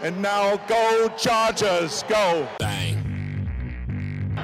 [0.00, 2.46] And now go Chargers, go.
[2.60, 2.94] Bang.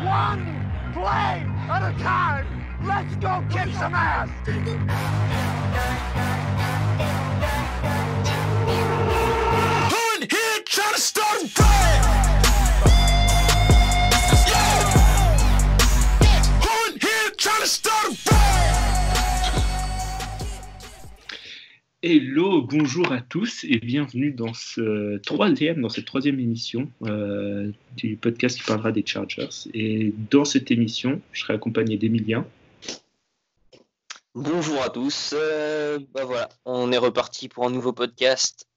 [0.05, 2.47] One play at a time.
[2.83, 4.29] Let's go kick some ass.
[9.93, 12.05] Who in here trying to start a riot?
[14.49, 14.81] Yeah.
[16.65, 18.24] Who in here trying to start a
[22.07, 28.17] Hello, bonjour à tous et bienvenue dans ce troisième, dans cette troisième émission euh, du
[28.17, 29.49] podcast qui parlera des Chargers.
[29.73, 32.47] Et dans cette émission, je serai accompagné d'Emilien.
[34.35, 35.31] Bonjour à tous.
[35.33, 38.69] Euh, bah voilà, on est reparti pour un nouveau podcast.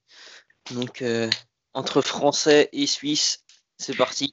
[0.74, 1.28] Donc euh,
[1.74, 3.44] entre français et suisse,
[3.76, 4.32] c'est parti.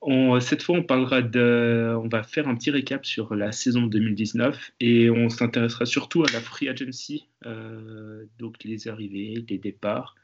[0.00, 3.82] On- cette fois, on parlera de, on va faire un petit récap sur la saison
[3.86, 10.14] 2019 et on s'intéressera surtout à la free agency, euh, donc les arrivées, les départs,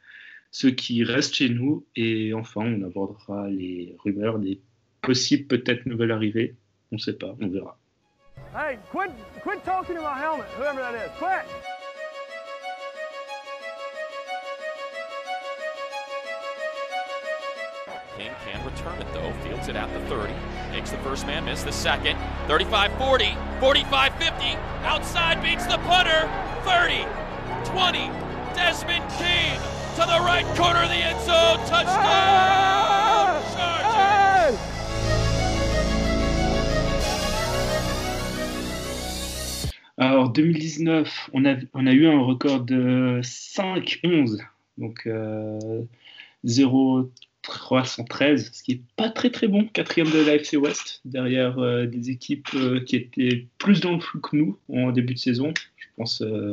[0.53, 4.61] ceux qui restent chez nous et enfin, on abordera les rumeurs des
[5.03, 6.55] possibles peut-être nouvelles arrivées.
[6.93, 7.77] On ne sait pas, on verra.
[8.57, 8.79] Hey,
[10.61, 11.74] helmet.
[18.17, 19.33] King can return it though.
[19.43, 20.33] Fields it at the 30.
[20.71, 22.17] Makes the first man miss the second.
[22.47, 24.45] 35 40, 45 50.
[24.83, 26.31] Outside beats the punter.
[26.63, 27.07] 30,
[27.65, 27.99] 20.
[28.55, 29.59] Desmond King
[29.97, 31.59] to the right corner of the end zone.
[31.67, 33.43] Touchdown!
[33.53, 34.59] Chargers!
[39.99, 44.39] Alors 2019, on a, on a eu un record de 5-11,
[44.79, 45.83] donc euh,
[47.49, 52.11] 0-313, ce qui est pas très très bon, quatrième de l'AFC West, derrière euh, des
[52.11, 55.53] équipes euh, qui étaient plus dans le flou que nous en début de saison.
[55.77, 56.53] Je pense euh,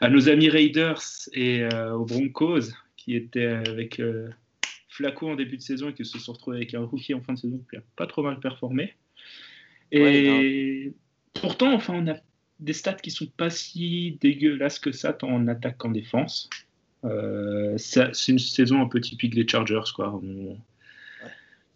[0.00, 1.02] à nos amis Raiders
[1.32, 4.00] et aux Broncos, qui étaient avec
[4.88, 7.34] Flacco en début de saison et qui se sont retrouvés avec un rookie en fin
[7.34, 8.94] de saison qui a pas trop mal performé.
[9.92, 10.92] Et
[11.34, 12.16] pourtant, enfin, on a
[12.58, 16.50] des stats qui sont pas si dégueulasses que ça, tant en attaque qu'en défense.
[17.06, 20.14] Euh, c'est une saison un peu typique des Chargers, quoi.
[20.22, 20.58] On-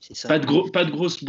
[0.01, 0.29] C'est ça.
[0.29, 1.23] pas de gros, pas de grosses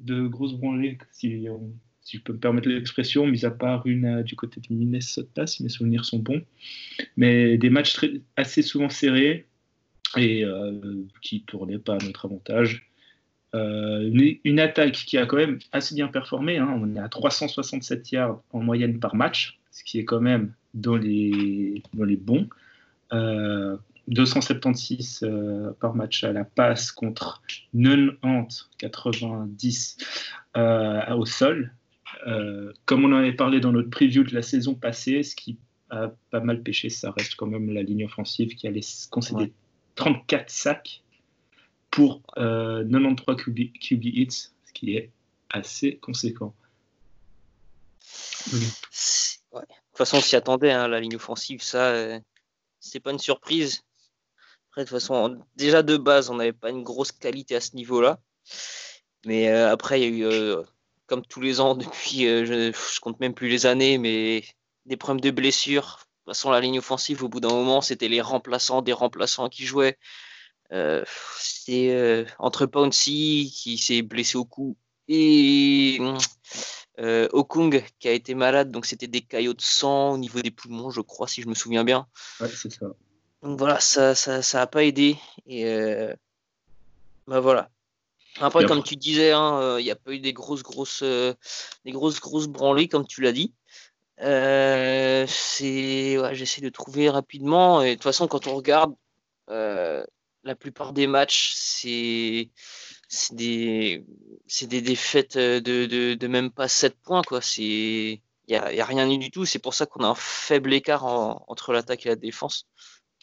[0.00, 1.72] de grosses branlées, si, on-
[2.02, 5.46] si je peux me permettre l'expression, mis à part une euh, du côté de Minnesota,
[5.46, 6.42] si mes souvenirs sont bons.
[7.16, 9.46] Mais des matchs très- assez souvent serrés
[10.16, 10.72] et euh,
[11.20, 12.90] qui tournaient pas à notre avantage.
[13.54, 16.58] Euh, une, une attaque qui a quand même assez bien performé.
[16.58, 16.68] hein.
[16.80, 20.96] On est à 367 yards en moyenne par match, ce qui est quand même dans
[20.96, 22.48] les, dans les bons.
[23.12, 23.76] Euh,
[24.08, 27.42] 276 euh, par match à la passe contre
[27.74, 29.96] 90, 90
[30.56, 31.74] euh, au sol.
[32.26, 35.58] Euh, comme on en avait parlé dans notre preview de la saison passée, ce qui
[35.90, 38.80] a pas mal pêché, ça reste quand même la ligne offensive qui allait
[39.10, 39.52] concéder Ouais.
[39.94, 41.02] 34 sacs
[41.90, 45.10] pour euh, 93 QB, QB hits, ce qui est
[45.50, 46.54] assez conséquent.
[48.52, 48.58] Ouais.
[48.60, 52.20] De toute façon, on s'y attendait, hein, la ligne offensive, ça, euh,
[52.80, 53.82] c'est pas une surprise.
[54.70, 57.74] Après, de toute façon, déjà de base, on n'avait pas une grosse qualité à ce
[57.76, 58.20] niveau-là.
[59.26, 60.62] Mais euh, après, il y a eu, euh,
[61.06, 64.44] comme tous les ans, depuis, euh, je, compte même plus les années, mais
[64.86, 66.00] des problèmes de blessures.
[66.26, 69.48] De toute façon, la ligne offensive, au bout d'un moment, c'était les remplaçants des remplaçants
[69.48, 69.98] qui jouaient.
[70.72, 74.76] Euh, entre Pouncy qui s'est blessé au cou
[75.08, 75.98] et
[77.00, 80.50] euh, Okung qui a été malade, donc c'était des caillots de sang au niveau des
[80.50, 82.06] poumons, je crois, si je me souviens bien.
[82.40, 82.86] Ouais, c'est ça.
[83.42, 85.16] Donc voilà, ça ça, ça a pas aidé.
[85.46, 86.14] Et euh,
[87.26, 87.70] bah voilà.
[88.40, 91.34] Après, comme tu disais, hein, euh, il n'y a pas eu des grosses, grosses, euh,
[91.84, 93.52] des grosses, grosses branlées, comme tu l'as dit.
[94.20, 97.82] Euh, c'est, ouais, j'essaie de trouver rapidement.
[97.82, 98.94] Et de toute façon, quand on regarde,
[99.48, 102.50] la plupart des matchs, c'est,
[103.08, 104.04] c'est des,
[104.62, 107.22] des défaites euh, de, de, de même pas 7 points,
[107.58, 109.44] il y a, y a rien eu du tout.
[109.44, 112.66] C'est pour ça qu'on a un faible écart en- entre l'attaque et la défense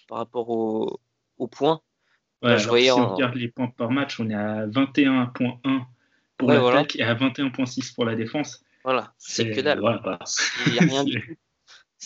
[0.07, 0.99] par rapport au-
[1.37, 1.81] aux points.
[2.41, 4.65] Ouais, Là, je alors, voyais si on regarde les points par match, on est à
[4.67, 5.87] 21.1
[6.37, 8.63] pour Ouais, l'attaque et à 21.6 pour la défense.
[8.83, 9.79] Voilà, c'est que dalle.
[9.79, 10.19] voilà.
[10.67, 11.35] Il n'y a rien du tout.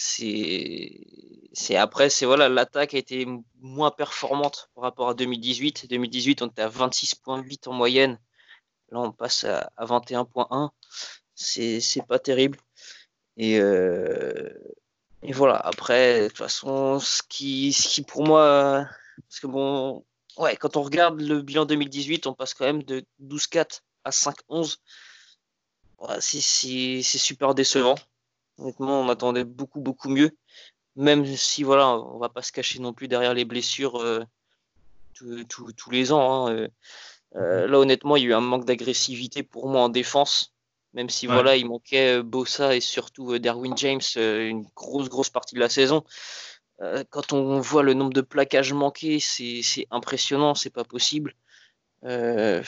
[0.02, 3.28] C'est, après, c'est voilà, l'attaque a été
[3.60, 5.88] moins performante par rapport à 2018.
[5.90, 8.18] 2018, on était à 26.8 en moyenne.
[8.92, 10.70] Là, on passe à, à 21.1.
[11.36, 12.60] C'est, pas terrible.
[13.38, 14.50] Et, euh,
[15.22, 15.58] et voilà.
[15.58, 18.88] Après, de toute façon, ce qui, ce qui pour moi,
[19.28, 20.06] parce que bon,
[20.38, 24.78] ouais, quand on regarde le bilan 2018, on passe quand même de 12-4 à 5-11.
[26.00, 27.96] Ouais, c'est, c'est, c'est super décevant.
[28.60, 30.32] Honnêtement, on attendait beaucoup, beaucoup mieux.
[30.96, 33.98] Même si, voilà, on va pas se cacher non plus derrière les blessures.
[34.02, 34.24] euh,
[35.14, 36.48] tous- les ans.
[36.48, 36.54] hein.
[36.54, 36.68] Euh,
[37.36, 40.54] euh, là, honnêtement, il y a eu un manque d'agressivité pour moi en défense.
[40.94, 41.34] Même si Ouais.
[41.34, 46.04] voilà, il manquait Bossa et surtout Derwin James une grosse, grosse partie de la saison.
[47.10, 51.36] Quand on voit le nombre de plaquages manqués, c'est impressionnant, c'est pas possible.
[52.06, 52.64] Euh,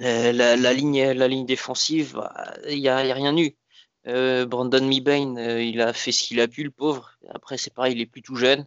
[0.00, 3.56] la, ligne, la ligne défensive, bah, il n'y a, a rien eu.
[4.06, 7.12] Euh, Brandon Mebane, euh, il a fait ce qu'il a pu, le pauvre.
[7.30, 8.66] Après, c'est pareil, il est plus tout jeune.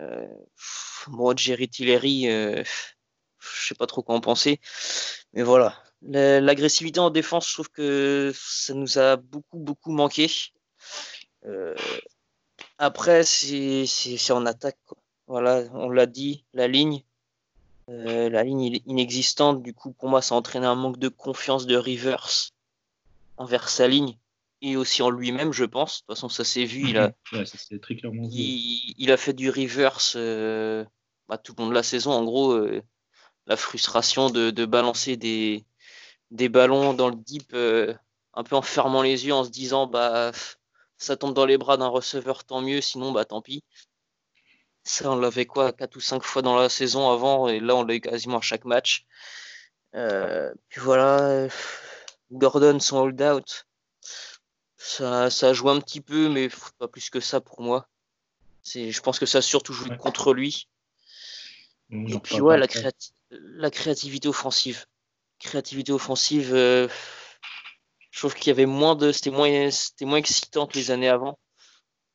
[0.00, 0.26] Euh,
[1.08, 2.64] moi, Jerry Tillery, je
[3.38, 4.60] sais pas trop quoi en penser.
[5.32, 5.80] Mais voilà.
[6.02, 10.28] La- L'agressivité en défense, je trouve que ça nous a beaucoup, beaucoup manqué.
[12.78, 14.78] Après, c'est en attaque.
[15.26, 17.02] Voilà, on l'a dit, la ligne.
[17.88, 21.76] La ligne inexistante, du coup, pour moi, ça a entraîné un manque de confiance de
[21.76, 22.50] Rivers
[23.38, 24.18] envers sa ligne
[24.60, 25.98] et aussi en lui-même, je pense.
[26.02, 26.88] De toute façon, ça s'est vu.
[26.88, 28.34] Il a, Ouais, ça c'est très clairement vu.
[28.34, 30.84] il, il a fait du reverse euh,
[31.28, 32.12] bah, tout le long de la saison.
[32.12, 32.82] En gros, euh,
[33.46, 35.64] la frustration de, de balancer des,
[36.30, 37.94] des ballons dans le deep, euh,
[38.34, 40.32] un peu en fermant les yeux, en se disant bah
[40.96, 43.62] ça tombe dans les bras d'un receveur, tant mieux, sinon bah tant pis.
[44.82, 47.84] Ça, on l'avait quoi, quatre ou cinq fois dans la saison avant, et là on
[47.84, 49.06] l'a eu quasiment à chaque match.
[49.92, 51.46] Puis voilà,
[52.30, 53.67] Gordon, son hold-out,
[54.78, 56.48] ça, ça joue un petit peu, mais
[56.78, 57.86] pas plus que ça pour moi.
[58.62, 59.96] C'est, je pense que ça a surtout joué Ouais.
[59.98, 60.68] contre lui.
[61.92, 64.86] En Et puis ouais, la, créati- la créativité offensive.
[65.38, 66.88] Créativité offensive, euh,
[68.10, 69.12] je trouve qu'il y avait moins de.
[69.12, 71.38] C'était moins, c'était moins excitant que les années avant.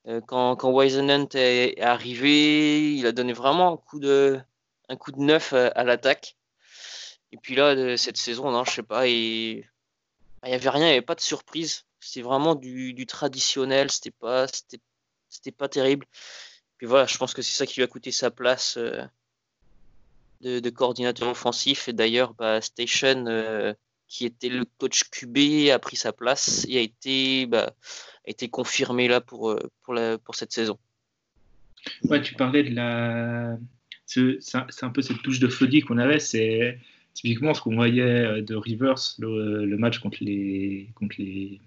[0.08, 4.40] Euh, quand, quand Wisenhunt est, arrivé, il a donné vraiment un coup de,
[4.90, 6.36] un coup de neuf à, à l'attaque.
[7.32, 9.66] Et puis là, de- cette saison, non, je sais pas, et
[10.46, 11.86] il y avait rien, il n'y avait pas de surprise.
[12.04, 16.06] C'était vraiment du, du traditionnel, c'était pas, c'était, pas terrible.
[16.78, 19.02] Puis voilà, je pense que c'est ça qui lui a coûté sa place euh,
[20.42, 21.88] de, coordinateur offensif.
[21.88, 23.74] Et d'ailleurs, bah, Station, euh,
[24.08, 27.74] qui était le coach QB, a pris sa place et a été, bah,
[28.28, 30.78] a été confirmé là pour, euh, pour, la, pour cette saison.
[32.04, 33.58] Ouais, tu parlais de la.
[34.06, 36.20] C'est c'est un, c'est peu cette touche de folie qu'on avait.
[36.20, 36.78] C'est
[37.14, 41.60] typiquement ce qu'on voyait de Rivers, le, le match contre les, contre, les,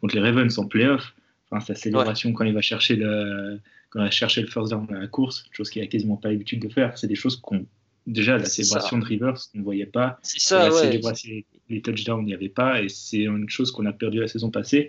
[0.00, 1.14] contre les Ravens en playoff.
[1.50, 4.86] Enfin, sa célébration quand il va chercher le, quand il va chercher le first down
[4.94, 6.96] à la course, chose qu'il a quasiment pas l'habitude de faire.
[6.98, 7.66] C'est des choses qu'on.
[8.06, 10.20] Déjà, la célébration de Rivers, on ne voyait pas.
[10.22, 10.80] C'est ça, la ouais.
[10.80, 12.82] célébration, les touchdowns, il n'y avait pas.
[12.82, 14.88] Et c'est une chose qu'on a perdue la saison passée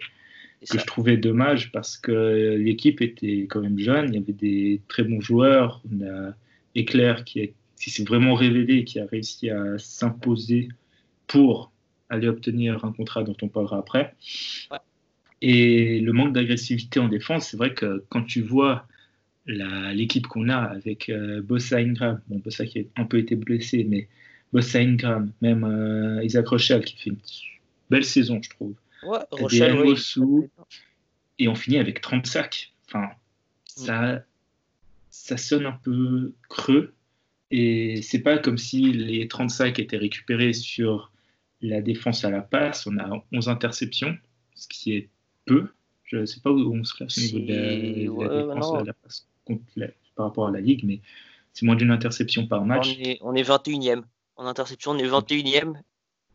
[0.62, 0.78] que ça.
[0.80, 5.04] je trouvais dommage parce que l'équipe était quand même jeune, il y avait des très
[5.04, 5.82] bons joueurs.
[5.92, 6.34] On a
[6.76, 10.70] Éclair qui s'est vraiment révélé, qui a réussi à s'imposer
[11.28, 11.72] pour
[12.10, 14.16] aller obtenir un contrat dont on parlera après.
[14.72, 14.78] Ouais.
[15.42, 18.88] Et le manque d'agressivité en défense, c'est vrai que quand tu vois
[19.46, 23.86] l'équipe qu'on a avec euh, Bossa Ingram, bon, Bossa qui a un peu été blessé,
[23.86, 24.08] mais
[24.52, 27.20] Bossa Ingram, même euh, Isaac Rochelle qui fait une
[27.90, 29.90] belle saison, je trouve Ouais, des Rochelle, oui.
[29.90, 30.50] Nwosu,
[31.40, 32.74] et on finit avec 30 sacs.
[32.88, 33.10] Enfin,
[33.68, 34.24] ça,
[35.12, 36.94] ça sonne un peu creux.
[37.52, 41.12] Et c'est pas comme si les 30 sacs étaient récupérés sur
[41.62, 42.88] la défense à la passe.
[42.88, 44.16] On a 11 interceptions,
[44.56, 45.10] ce qui est
[45.46, 45.68] peu.
[46.04, 48.76] Je ne sais pas où on se classe au niveau de la, défense non.
[48.76, 51.02] à la passe contre la- par rapport à la ligue, mais
[51.54, 52.88] c'est moins d'une interception par On match.
[53.00, 54.04] est, on est 21e.
[54.36, 55.74] En interception, on est 21e.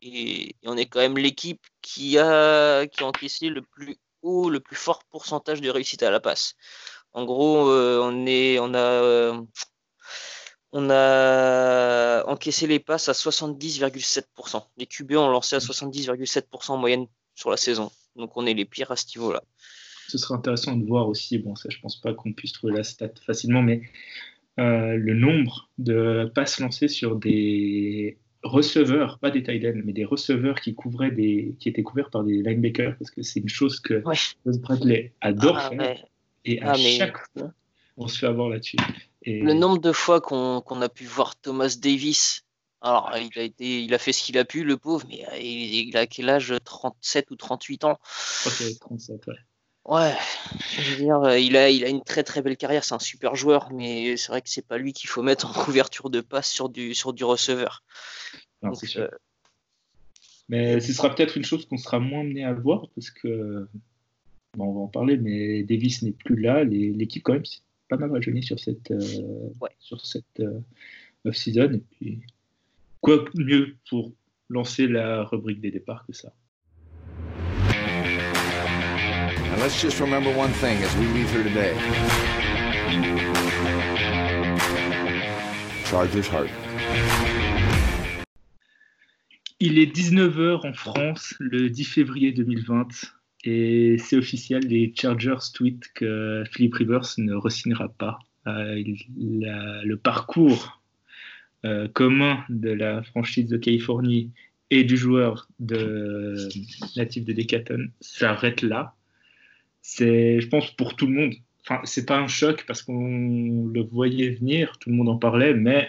[0.02, 4.50] Et, et on est quand même l'équipe qui a, qui a encaissé le plus haut,
[4.50, 6.54] le plus fort pourcentage de réussite à la passe.
[7.12, 9.40] En gros, euh, on, est, on, a, euh,
[10.72, 14.62] on a encaissé les passes à 70,7%.
[14.78, 17.90] Les QB ont lancé à 70,7% en moyenne sur la saison.
[18.16, 19.42] Donc on est les pires à ce niveau-là.
[20.08, 22.84] ce serait intéressant de voir aussi, bon ça je pense pas qu'on puisse trouver la
[22.84, 23.82] stat facilement, mais
[24.60, 30.04] euh, le nombre de passes lancées sur des receveurs, pas des tight ends, mais des
[30.04, 33.80] receveurs qui couvraient des, qui étaient couverts par des linebackers, parce que c'est une chose
[33.80, 34.16] que Ouais.
[34.44, 36.04] Bradley adore Ah, faire, ouais.
[36.44, 37.52] et à Ah, mais- chaque fois
[37.96, 38.76] on se fait avoir là-dessus.
[39.24, 42.44] Et Le nombre de fois qu'on a pu voir Thomas Davis,
[42.80, 45.38] alors il a, été, il a fait ce qu'il a pu, le pauvre, mais euh,
[45.38, 47.98] il, il a quel âge 37 ou 38 ans?
[48.46, 49.34] Avait 37, ouais.
[49.84, 50.14] Ouais,
[50.78, 53.00] je veux dire, euh, il a, il a une très très belle carrière, c'est un
[53.00, 56.20] super joueur, mais c'est vrai que c'est pas lui qu'il faut mettre en couverture de
[56.20, 57.82] passe sur du, sur du receveur.
[58.62, 59.02] Non, Donc, c'est sûr.
[59.02, 59.08] euh,
[60.48, 63.68] Mais ce sera peut-être une chose qu'on sera moins amené à voir parce que,
[64.56, 66.62] bon, on va en parler, mais Davis n'est plus là.
[66.62, 67.60] L'équipe, quand même, s'est
[67.92, 69.68] pas mal rajeuni sur cette, euh, Ouais.
[69.78, 70.60] sur cette euh,
[71.26, 71.74] off-season.
[71.74, 72.22] Et puis,
[73.02, 74.12] quoi mieux pour
[74.48, 76.32] lancer la rubrique des départs que ça?
[79.52, 81.74] And let's just remember one thing as we leave here today.
[85.84, 86.48] Chargers heart.
[89.60, 92.88] Il est 19h en France le 10 février 2020
[93.44, 98.18] et c'est officiel, les Chargers tweetent que Philip Rivers ne re-signera pas.
[98.46, 100.82] Euh, il- la- le parcours
[101.64, 104.30] euh, commun de la franchise de Californie
[104.70, 106.48] et du joueur de,
[106.96, 108.94] natif de Decathlon s'arrête là.
[109.80, 111.34] C'est, je pense, pour tout le monde.
[111.60, 115.54] Enfin, c'est pas un choc parce qu'on le voyait venir, tout le monde en parlait,
[115.54, 115.88] mais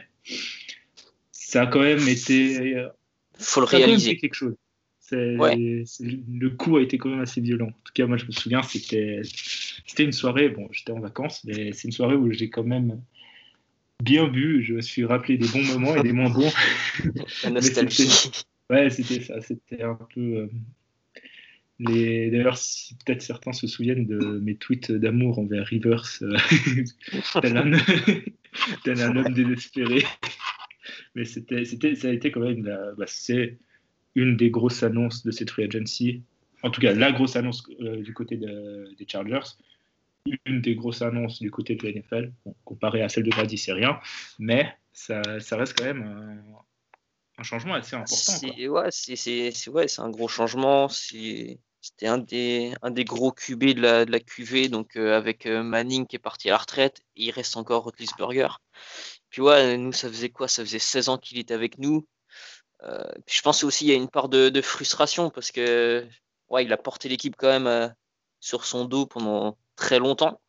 [1.31, 2.75] ça a quand même été
[3.39, 4.17] Faut le réaliser.
[4.17, 4.55] quelque chose.
[5.37, 5.83] Ouais.
[5.99, 7.67] le coup a été quand même assez violent.
[7.67, 9.21] En tout cas, moi, je me souviens, c'était
[9.99, 10.49] une soirée.
[10.49, 13.01] Bon, j'étais en vacances, mais c'est une soirée où j'ai quand même
[14.03, 14.63] bien bu.
[14.63, 16.51] Je me suis rappelé des bons moments et des moins bons.
[17.43, 18.31] La nostalgie.
[18.69, 19.41] Ouais, c'était ça.
[19.41, 20.21] C'était un peu.
[20.21, 20.47] euh,
[21.79, 22.29] les...
[22.31, 26.37] D'ailleurs, si peut-être certains se souviennent de mes tweets d'amour envers Rivers, euh,
[27.41, 27.71] tel, un...
[28.83, 30.03] tel un homme désespéré.
[31.15, 32.63] Mais c'était, c'était, ça a été quand même.
[32.65, 33.57] la- bah, c'est
[34.15, 36.23] une des grosses annonces de cette free agency.
[36.61, 39.57] En tout cas, la grosse annonce euh, du côté de- des Chargers.
[40.45, 42.31] Une des grosses annonces du côté de la NFL.
[42.45, 43.99] Bon, comparé à celle de Brady, c'est rien.
[44.39, 48.15] Mais ça, ça reste quand même un, un changement assez important.
[48.15, 50.87] C'est ouais, c'est ouais, un gros changement.
[50.87, 55.45] C'était un des un des gros QB de la de la QV donc euh, avec
[55.45, 58.47] euh, Manning qui est parti à la retraite, et il reste encore Roethlisberger.
[59.29, 60.47] Puis ouais, nous ça faisait quoi?
[60.47, 62.07] Ça faisait 16 ans qu'il était avec nous.
[62.85, 66.07] Euh, je pense aussi il y a une part de, frustration parce que
[66.49, 67.87] ouais, il a porté l'équipe quand même euh,
[68.39, 70.41] sur son dos pendant très longtemps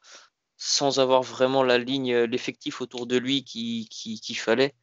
[0.57, 4.75] sans avoir vraiment la ligne, euh, l'effectif autour de lui qui qui- qu'il fallait.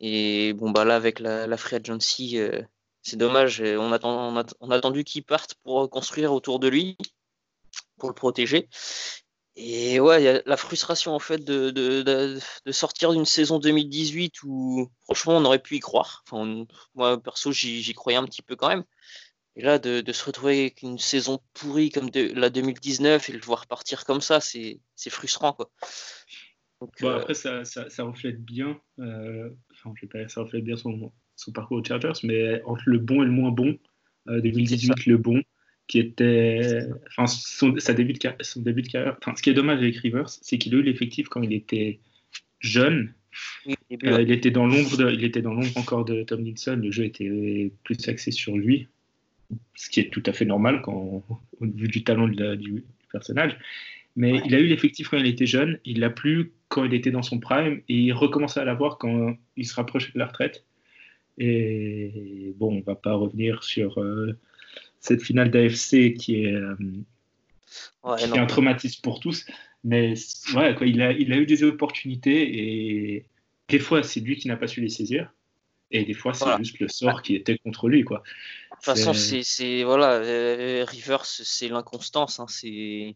[0.00, 2.38] Et bon, bah là, avec la, Free Agency,
[3.02, 3.62] c'est dommage.
[3.62, 6.96] On, attend, a, on a attendu qu'il parte pour construire autour de lui,
[7.98, 8.68] pour le protéger.
[9.54, 13.26] Et ouais, il y a la frustration en fait de, de, de, de sortir d'une
[13.26, 16.24] saison 2018 où franchement on aurait pu y croire.
[16.26, 18.84] Enfin, on- moi perso j'y croyais un petit peu quand même.
[19.56, 23.32] Et là de, de se retrouver avec une saison pourrie comme de, la 2019 et
[23.32, 24.80] le voir partir comme ça, c'est
[25.10, 25.70] frustrant quoi.
[26.80, 30.40] Donc, Bon, euh, après, ça, ça, ça reflète bien, euh, enfin, je vais pas ça
[30.40, 33.78] reflète bien son, son parcours aux Chargers, mais entre le bon et le moins bon,
[34.28, 35.42] euh, 2018, le bon,
[35.88, 39.50] qui était, enfin, son, sa début de, car- son début de carrière, enfin, ce qui
[39.50, 41.98] est dommage avec Rivers, c'est qu'il a eu l'effectif quand il était
[42.60, 43.12] jeune,
[43.66, 43.74] oui,
[44.04, 47.70] Euh, il était dans l'ombre, il était dans l'ombre encore de Tomlinson, le jeu était
[47.84, 48.88] plus axé sur lui,
[49.74, 51.24] ce qui est tout à fait normal quand,
[51.60, 53.56] au vu du talent de la- du, du personnage.
[54.16, 54.42] Mais Ouais.
[54.46, 57.22] il a eu l'effectif quand il était jeune, il l'a plus quand il était dans
[57.22, 60.64] son prime, et il recommençait à l'avoir quand il se rapprochait de la retraite.
[61.38, 64.36] Et bon, on va pas revenir sur euh,
[65.02, 66.74] cette finale d'AFC qui est, euh,
[68.04, 69.44] Ouais, qui est un traumatisme pour tous.
[69.84, 70.14] Mais
[70.54, 73.26] ouais, quoi, il, a, il a eu des opportunités et
[73.68, 75.30] des fois, c'est lui qui n'a pas su les saisir.
[75.90, 76.58] Et des fois, c'est Voilà.
[76.62, 78.02] juste le sort qui était contre lui.
[78.04, 78.22] Quoi.
[78.70, 83.14] De toute façon, C'est- voilà, euh, Rivers, c'est l'inconstance, hein, c'est,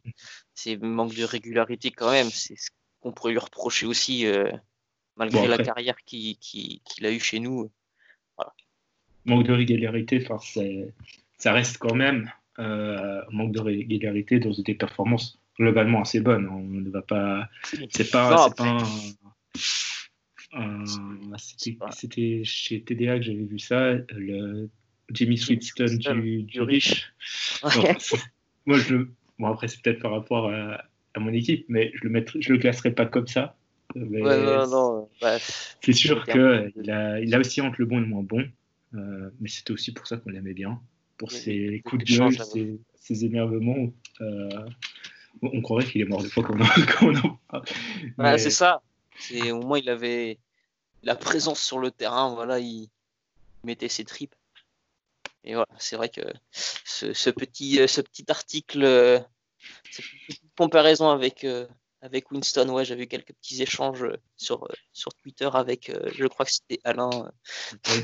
[0.55, 2.29] c'est manque de régularité quand même.
[2.31, 2.69] C'est ce
[3.01, 4.51] qu'on pourrait lui reprocher aussi, euh,
[5.17, 7.71] malgré Bon, la carrière qu'il, qu'il, qu'il a eue chez nous.
[9.25, 10.93] Manque de régularité, enfin, c'est-
[11.39, 16.49] ça reste quand même euh, un manque de régularité dans des performances globalement assez bonnes.
[16.49, 17.49] On ne va pas.
[17.91, 18.47] C'est pas,
[21.91, 24.69] c'était- chez TDA que j'avais vu ça, le
[25.11, 26.61] Jimmy Sweetston du, du
[28.67, 30.83] moi, je le- bon, après, c'est peut-être par rapport à,
[31.15, 33.57] à mon équipe, mais je le, mettrai, je le classerai pas comme ça.
[33.95, 35.09] Mais Ouais, non, non,
[35.83, 38.47] C'est sûr qu'il a, il a aussi entre le bon et le moins bon,
[38.95, 40.81] euh, mais c'était aussi pour ça qu'on l'aimait bien,
[41.17, 43.93] pour Oui, ses coups de gueule, ses, ses énervements.
[44.21, 44.69] euh,
[45.43, 46.65] on croirait qu'il est mort des fois quand on en,
[47.29, 47.65] en parle.
[48.17, 48.83] Voilà, Mais- c'est ça.
[49.51, 50.39] Au moins, il avait
[51.03, 52.89] la présence sur le terrain, voilà, il
[53.65, 54.35] mettait ses tripes.
[55.45, 56.21] Et voilà, c'est vrai que
[56.51, 59.19] ce, ce petit, euh, ce petit article, euh,
[59.91, 61.67] cette petite comparaison avec, euh,
[62.03, 64.07] avec Winston, ouais, j'avais quelques petits échanges
[64.37, 67.11] sur, sur Twitter avec, euh, je crois que c'était Alain.
[67.89, 68.01] euh,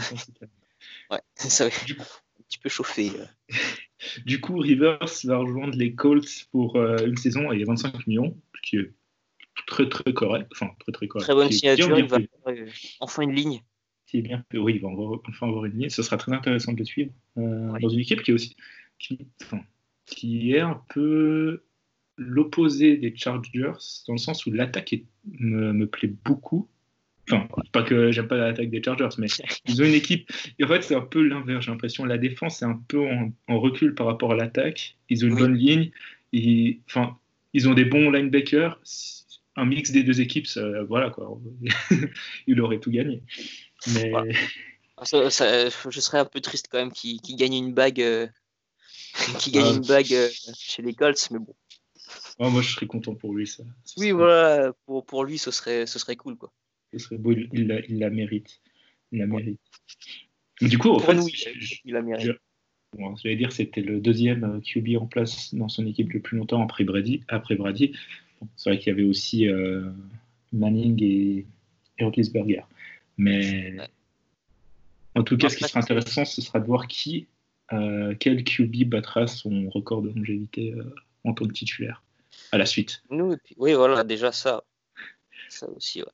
[1.11, 2.05] Ouais, ça, ouais, Du coup-
[2.53, 3.11] petit peu chauffé.
[4.27, 8.61] Du coup, Rivers va rejoindre les Colts pour euh, une saison et 25 millions, ce
[8.69, 8.91] qui est
[9.69, 10.49] très très correct.
[10.53, 11.25] Enfin, très très correct.
[11.25, 12.67] Très bonne signature, il va faire, euh,
[12.99, 13.63] enfin une ligne.
[14.07, 14.45] qui est bien.
[14.55, 15.89] Oui, il va avoir- enfin avoir une ligne.
[15.89, 18.57] Ce sera très intéressant de le suivre euh, dans une équipe qui est aussi
[18.99, 19.61] qui, enfin,
[20.05, 21.63] qui est un peu
[22.17, 23.73] l'opposé des Chargers
[24.09, 24.95] dans le sens où l'attaque
[25.25, 26.69] me, me plaît beaucoup.
[27.33, 29.27] Enfin, pas que j'aime pas l'attaque des Chargers, mais
[29.67, 30.31] ils ont une équipe.
[30.59, 31.65] Et en fait, c'est un peu l'inverse.
[31.65, 34.97] J'ai l'impression la défense est un peu en, en recul par rapport à l'attaque.
[35.09, 35.41] Ils ont une Oui.
[35.41, 35.91] bonne ligne.
[36.33, 37.19] Ils, enfin,
[37.53, 38.81] ils ont des bons linebackers.
[39.57, 41.39] un mix des deux équipes, ça- voilà quoi.
[42.47, 43.23] il aurait tout gagné.
[43.95, 44.33] Mais Voilà.
[45.05, 48.27] Ça- ça- je serais un peu triste quand même qu'il qu'il gagne une bague, euh,
[49.39, 49.75] qu'il gagne Ah.
[49.77, 51.55] une bague euh, chez les Colts, mais bon.
[52.39, 53.47] ouais, moi, je serais content pour lui.
[53.47, 53.63] Ça,
[53.99, 56.53] Oui, voilà, pour, pour lui, ce serait, ce serait cool, quoi.
[56.93, 57.33] Ce serait beau.
[57.33, 58.61] Il, il la, il la mérite.
[59.13, 59.61] Il la mérite.
[60.61, 62.33] Du coup, Pour fait, nous, je- je- il a mérité.
[62.97, 66.37] Bon, j'allais dire c'était le deuxième euh, QB en place dans son équipe le plus
[66.39, 67.23] longtemps après Brady.
[67.29, 67.93] Après Brady.
[68.41, 69.91] Bon, c'est vrai qu'il y avait aussi euh,
[70.53, 71.47] Manning et,
[71.99, 72.63] et Roethlisberger.
[73.17, 73.77] Mais
[75.15, 77.27] en tout cas, ce qui sera intéressant, ce sera de voir qui,
[77.73, 80.95] euh, quel QB battra son record de longévité euh,
[81.25, 82.03] en tant que titulaire
[82.51, 83.03] à la suite.
[83.11, 84.65] Nous, puis- oui, voilà, déjà ça.
[85.49, 86.09] Ça aussi, ouais.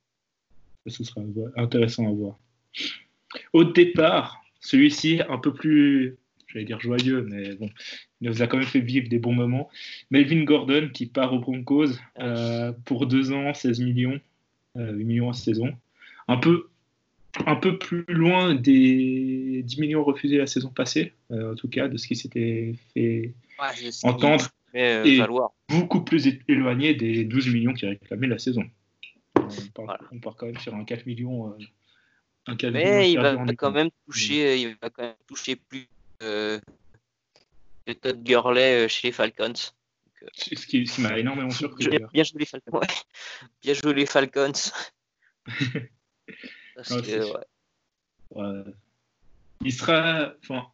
[0.89, 1.21] Ce sera
[1.57, 2.39] intéressant à voir.
[3.53, 6.17] Au départ, celui-ci un peu plus,
[6.49, 7.71] j'allais dire joyeux, mais bon,
[8.21, 9.69] il nous a quand même fait vivre des bons moments.
[10.11, 11.91] Melvin Gordon qui part aux Broncos
[12.21, 14.21] euh, pour deux ans, 16 millions,
[14.77, 15.73] euh, 8 millions en saison.
[16.27, 16.69] Un peu,
[17.47, 21.89] un peu plus loin des 10 millions refusés la saison passée, euh, en tout cas,
[21.89, 25.51] de ce qui s'était fait Ouais, entendre, euh, Et- valoir.
[25.69, 28.63] beaucoup plus éloigné des 12 millions qui réclamaient la saison.
[29.49, 30.01] On part, Voilà.
[30.13, 31.53] on part quand même sur un 4 millions.
[31.53, 31.59] euh,
[32.47, 35.89] un 4 millions Mais il va quand même toucher, il va quand même toucher plus
[36.23, 36.59] euh,
[37.87, 39.53] que Todd Gurley euh, chez les Falcons.
[40.35, 41.89] Ce qui, m'a énormément surpris.
[42.13, 42.79] Bien, joué les Falcons.
[42.79, 42.87] Ouais.
[43.63, 44.53] Bien joué les Falcons.
[46.75, 47.45] Parce Non, que, c'est- ouais.
[48.31, 48.65] Ouais.
[49.65, 50.35] Il sera.
[50.43, 50.67] Enfin,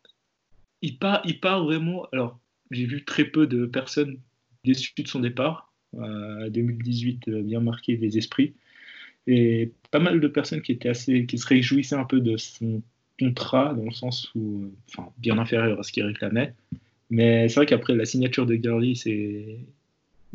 [0.82, 2.06] il part, il part vraiment.
[2.12, 2.38] Alors,
[2.70, 4.20] j'ai vu très peu de personnes
[4.64, 5.72] déçues de son départ.
[5.94, 8.54] Euh, 2018, euh, bien marqué des esprits.
[9.26, 11.26] Et pas mal de personnes qui étaient assez.
[11.26, 12.82] qui se réjouissaient un peu de son
[13.18, 14.64] contrat, dans le sens où.
[14.64, 16.52] euh, Enfin, bien inférieur à ce qu'il réclamait.
[17.10, 19.58] Mais c'est vrai qu'après la signature de Gurley, c'est.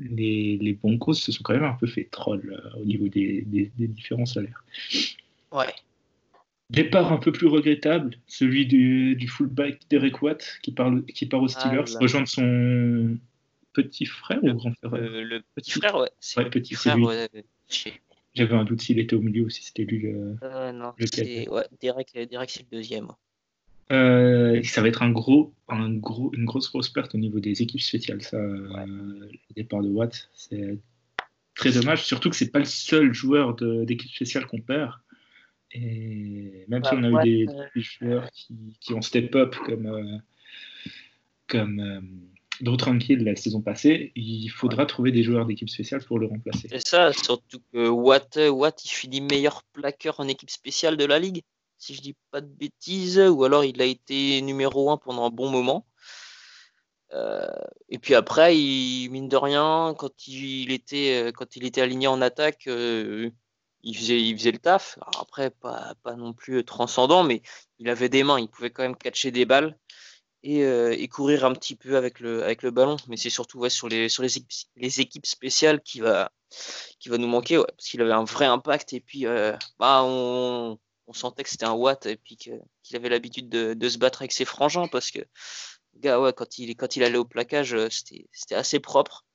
[0.01, 3.41] Les, les Broncos se sont quand même un peu fait troll euh, au niveau des,
[3.41, 4.63] des- des différents salaires.
[5.51, 5.73] ouais.
[6.69, 11.41] Départ un peu plus regrettable, celui du, du fullback Derek Watt qui, parle, qui part
[11.41, 13.17] aux Steelers, Ah rejoindre son
[13.73, 14.91] petit frère ou grand frère?
[14.91, 16.09] Le, le Petit- frère, ouais.
[16.37, 17.27] Ouais, le petit, frère, ouais.
[18.35, 19.99] J'avais un doute s'il était au milieu ou si c'était lui.
[19.99, 23.07] le- Euh, non, Lequel c'est ouais, Derek, Derek c'est le deuxième.
[23.91, 27.61] Euh, ça va être un gros, un gros, une grosse grosse perte au niveau des
[27.63, 28.21] équipes spéciales.
[28.21, 30.77] Ça, euh, le départ de Watt, c'est
[31.55, 32.05] très dommage.
[32.05, 34.91] Surtout que c'est pas le seul joueur de- d'équipe spéciale qu'on perd.
[35.71, 39.01] Et même si Bah, on a Watt, eu des, euh, des joueurs qui, qui ont
[39.01, 40.17] step up comme euh,
[41.47, 41.79] comme
[42.61, 46.67] Hill la saison passée, il faudra trouver des joueurs d'équipe spéciale pour le remplacer.
[46.69, 51.19] C'est ça, surtout que Watt, Watt, il finit meilleur plaqueur en équipe spéciale de la
[51.19, 51.43] ligue,
[51.77, 55.29] si je dis pas de bêtises, ou alors il a été numéro un pendant un
[55.29, 55.85] bon moment.
[57.13, 57.47] Euh,
[57.89, 62.07] et puis après, il, mine de rien, quand il était, euh, quand il était aligné
[62.07, 63.31] en attaque, euh,
[63.81, 64.97] il, faisait, il faisait le taf.
[65.01, 67.41] Alors après, pas, pas non plus transcendant, mais
[67.79, 69.75] il avait des mains, il pouvait quand même catcher des balles
[70.43, 72.97] et, euh, et courir un petit peu avec le, avec le ballon.
[73.07, 76.31] Mais c'est surtout ouais, sur, les, sur les, équipes, les équipes spéciales qui va,
[76.99, 78.93] qui va nous manquer, ouais, parce qu'il avait un vrai impact.
[78.93, 82.61] Et puis, euh, bah, on, on sentait que c'était un Watt et puis qu'il
[82.93, 85.19] avait l'habitude de, de se battre avec ses frangins parce que,
[85.97, 89.25] gars, ouais, quand il, quand il allait au plaquage, euh, c'était assez propre.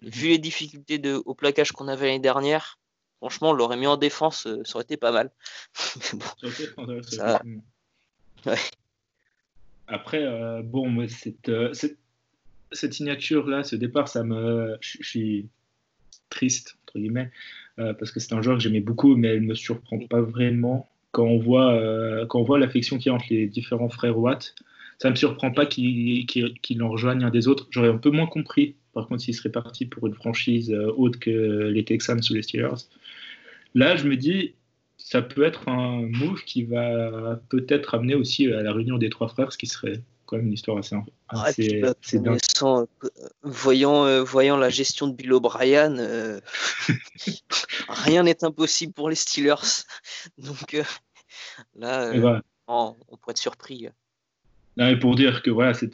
[0.00, 0.10] Mhm.
[0.10, 2.78] Vu les difficultés de, au plaquage qu'on avait l'année dernière,
[3.18, 5.30] franchement, on l'aurait mis en défense, ça aurait été pas mal.
[6.12, 6.24] Bon,
[7.02, 7.62] Ça effectivement.
[8.46, 8.58] Ouais.
[9.88, 15.48] Après, euh, bon, euh, cette, signature-là, ce départ, ça me, je suis
[16.28, 17.30] triste, entre guillemets,
[17.78, 20.20] euh, parce que c'est un joueur que j'aimais beaucoup, mais elle ne me surprend pas
[20.20, 20.88] vraiment.
[21.10, 24.54] Quand on voit, quand voit l'affection qu'il y a entre les différents frères Watt,
[24.98, 27.66] ça ne me surprend pas qu'il en rejoigne un des autres.
[27.70, 31.30] J'aurais un peu moins compris, par contre, s'il serait parti pour une franchise autre que
[31.68, 32.84] les Texans ou les Steelers.
[33.74, 34.52] Là, je me dis,
[35.10, 39.28] ça peut être un move qui va peut-être amener aussi à la réunion des trois
[39.28, 42.38] frères, ce qui serait quand même une histoire assez, Ouais, assez, bah, assez dingue.
[42.38, 43.08] connaissant, euh,
[43.42, 46.42] voyant, euh, voyant la gestion de Bill O'Brien, euh,
[47.88, 49.84] rien n'est impossible pour les Steelers.
[50.36, 50.82] Donc euh,
[51.74, 52.42] là, voilà.
[52.66, 53.88] on, on pourrait être surpris.
[54.76, 55.90] Non, mais pour dire que voilà, c'est,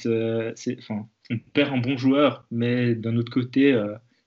[0.90, 3.80] on perd un bon joueur, mais d'un autre côté,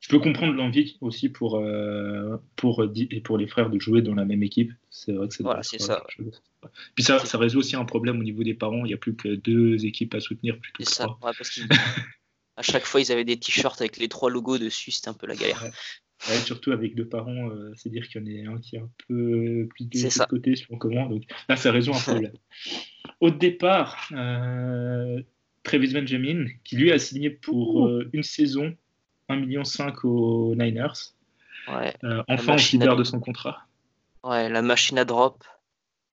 [0.07, 4.01] je peux comprendre l'envie aussi pour, euh, pour, di- et pour les frères de jouer
[4.01, 4.71] dans la même équipe.
[4.89, 6.01] C'est vrai que c'est Voilà, ça.
[6.95, 8.85] Puis ça, ça résout aussi un problème au niveau des parents.
[8.85, 11.03] Il n'y a plus que deux équipes à soutenir C'est ça.
[11.05, 11.29] trois.
[11.29, 14.91] ouais, parce qu'à chaque fois, ils avaient des t-shirts avec les trois logos dessus.
[14.91, 15.61] C'était un peu la galère.
[16.29, 18.79] Ouais, surtout avec deux parents, euh, c'est dire qu'il y en a un qui est
[18.79, 21.07] un peu plus de côté sur comment.
[21.09, 22.31] Donc là, ça résout un problème.
[23.19, 25.21] Au départ, euh,
[25.63, 28.75] Travis Benjamin, qui lui a signé pour euh, une saison
[29.29, 29.63] 1,5 million
[30.03, 31.13] aux Niners.
[31.67, 31.93] Ouais.
[32.03, 33.65] Euh, enfin, on libère de son contrat.
[34.23, 35.43] Ouais, la machine à drop.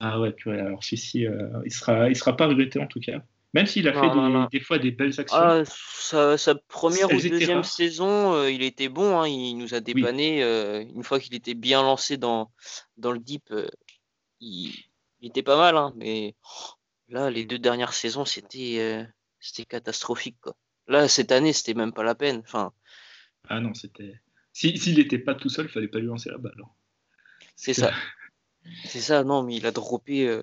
[0.01, 3.23] Ah ouais, purée, alors celui-ci, euh, il sera, il sera pas regretté en tout cas.
[3.55, 4.49] Même s'il a Non, fait non, des, non.
[4.51, 5.37] des fois des belles actions.
[5.39, 7.65] Ah, sa, sa première ou Elles deuxième rares.
[7.65, 9.21] saison, euh, il était bon.
[9.21, 10.43] hein, il nous a dépanné.
[10.43, 12.51] euh, une fois qu'il était bien lancé dans,
[12.97, 13.69] dans le deep, euh,
[14.41, 14.73] il,
[15.21, 15.77] il était pas mal.
[15.77, 16.35] hein, mais
[17.09, 19.07] là, les deux dernières saisons, c'était
[19.39, 20.37] c'était catastrophique.
[20.41, 20.57] Quoi.
[20.89, 22.41] Là, cette année, c'était même pas la peine.
[22.45, 22.73] Enfin,
[23.49, 24.21] Ah non, c'était.
[24.53, 26.57] Si- S'il n'était pas tout seul, il fallait pas lui lancer la balle.
[26.63, 26.69] hein.
[27.57, 27.93] c'est ça.
[28.87, 30.27] C'est ça, non, mais il a droppé.
[30.27, 30.43] euh,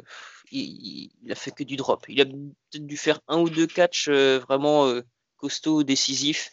[0.52, 2.06] il, il- il a fait que du drop.
[2.08, 5.02] Il a peut-être dû faire un ou deux catchs euh, vraiment euh,
[5.38, 6.52] costauds, décisifs.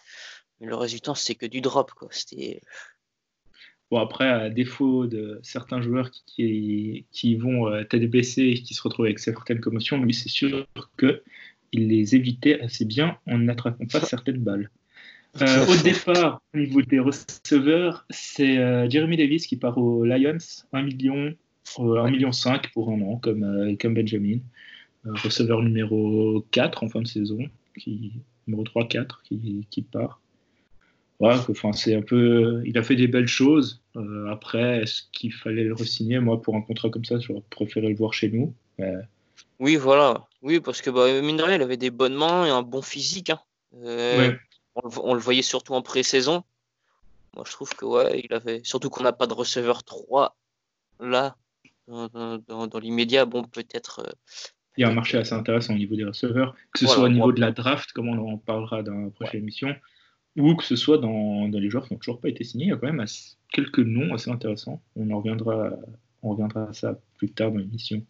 [0.60, 1.90] Mais le résultat, c'était que du drop.
[1.92, 2.08] Quoi.
[2.10, 2.62] C'était.
[3.90, 8.72] Bon, après, à défaut de certains joueurs qui, qui, qui vont tête baissée et qui
[8.72, 10.66] se retrouvent avec certaines commotions, lui, c'est sûr
[10.98, 11.20] qu'il
[11.88, 14.70] les évitait assez bien en n'attrapant pas certaines balles.
[15.40, 20.38] Euh, au départ, au niveau des receveurs, c'est euh, Jeremy Davis qui part aux Lions,
[20.72, 21.34] 1 million,
[21.78, 24.38] euh, 1 million 5 pour un an, comme, euh, comme Benjamin.
[25.04, 27.38] Receveur numéro 4 en fin de saison,
[27.78, 28.12] qui,
[28.46, 30.20] numéro 3-4 qui, qui part.
[31.20, 33.80] Que, enfin, c'est un peu, il a fait des belles choses.
[34.28, 36.18] Après, est-ce qu'il fallait le re-signer?
[36.18, 38.52] Moi, pour un contrat comme ça, j'aurais préféré le voir chez nous.
[38.78, 38.92] Mais
[39.60, 40.26] Oui, voilà.
[40.42, 42.82] Oui, parce que bah, mine de rien, il avait des bonnes mains et un bon
[42.82, 43.30] physique.
[43.30, 43.40] hein.
[43.72, 44.38] Ouais.
[44.82, 46.44] On, le, vo- on le voyait surtout en pré-saison.
[47.34, 48.60] Moi, je trouve que ouais, il avait.
[48.64, 50.36] Surtout qu'on n'a pas de receveur 3
[51.00, 51.36] là,
[51.86, 53.24] dans, dans- dans- dans l'immédiat.
[53.26, 54.00] Bon, peut-être.
[54.06, 54.10] euh,
[54.76, 57.04] il y a un marché assez intéressant au niveau des receveurs, que ce Voilà, soit
[57.06, 59.74] au niveau de la draft, comme on en parlera dans la prochaine émission,
[60.36, 62.66] ou que ce soit dans, dans les joueurs qui n'ont toujours pas été signés.
[62.66, 63.04] Il y a quand même
[63.52, 64.80] quelques noms assez intéressants.
[64.94, 65.70] On en reviendra,
[66.22, 68.04] on reviendra à ça plus tard dans l'émission.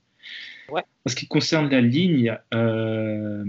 [0.68, 0.82] Ouais.
[1.06, 3.44] En ce qui concerne la ligne, euh,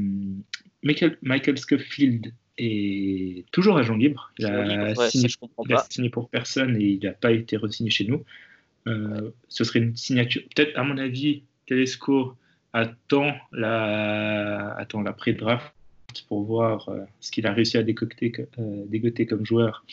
[0.83, 4.31] Michael, Michael Scofield est toujours agent libre.
[4.37, 7.89] Il a, libre, ouais, signé, il a pour personne et il n'a pas été re-signé
[7.89, 8.23] chez nous.
[8.87, 10.41] Euh, Ce serait une signature.
[10.55, 12.35] Peut-être, à mon avis, Telesco
[12.73, 15.73] attend la, attend la pré-draft
[16.27, 19.85] pour voir euh, ce qu'il a réussi à décocter, euh, dégoter comme joueur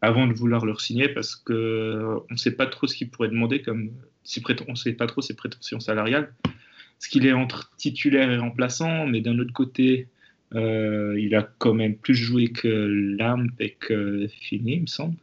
[0.00, 3.08] avant de vouloir le signer parce que euh, on ne sait pas trop ce qu'il
[3.08, 3.90] pourrait demander comme
[4.22, 6.32] si préten- on ne sait pas trop ses prétentions salariales.
[6.98, 10.08] Ce qu'il est entre titulaire et remplaçant, mais d'un autre côté,
[10.54, 15.16] euh, il a quand même plus joué que Lamp et que Fini, il me semble.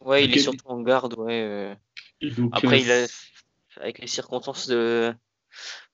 [0.00, 1.14] Ouais, il est surtout en garde.
[1.18, 1.42] Ouais.
[1.42, 1.74] euh.
[2.36, 3.06] Donc, Après, euh, il a,
[3.82, 5.14] avec les circonstances de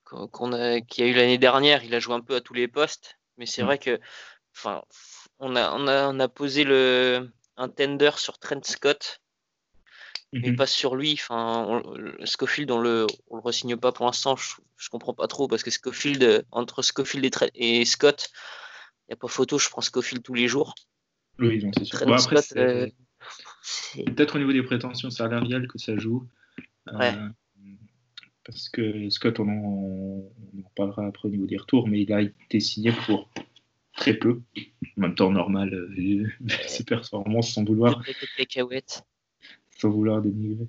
[0.05, 2.41] qu'on qu'on a, qu'il y a eu l'année dernière, il a joué un peu à
[2.41, 3.19] tous les postes.
[3.39, 3.67] Mais c'est Mm.
[3.67, 4.01] vrai que,
[4.57, 4.83] enfin,
[5.39, 9.21] on a, on a, on a posé le un tender sur Trent Scott,
[10.35, 10.57] mais mhm.
[10.57, 11.13] pas sur lui.
[11.13, 14.37] Enfin, on- le- Schofield, on le, on le resigne pas pour l'instant.
[14.37, 18.31] Je, je comprends pas trop parce que Schofield, euh, entre Schofield et, Scott,
[19.07, 19.59] il n'y a pas photo.
[19.59, 20.75] Je prends Schofield tous les jours.
[21.39, 22.07] Oui, c'est sûr.
[22.07, 22.17] Bon,
[22.57, 22.89] euh,
[24.07, 26.27] peut-être au niveau des prétentions salariales que ça joue.
[26.89, 27.29] Euh,
[28.45, 32.13] parce que Scott, on en, on en parlera après au niveau des retours, mais il
[32.13, 33.31] a été signé pour
[33.97, 34.43] très peu.
[34.97, 36.27] En même temps, normal, euh,
[36.67, 38.03] ses performances, sans vouloir,
[38.37, 39.05] cacahuètes.
[39.85, 40.67] Sans vouloir dénigrer.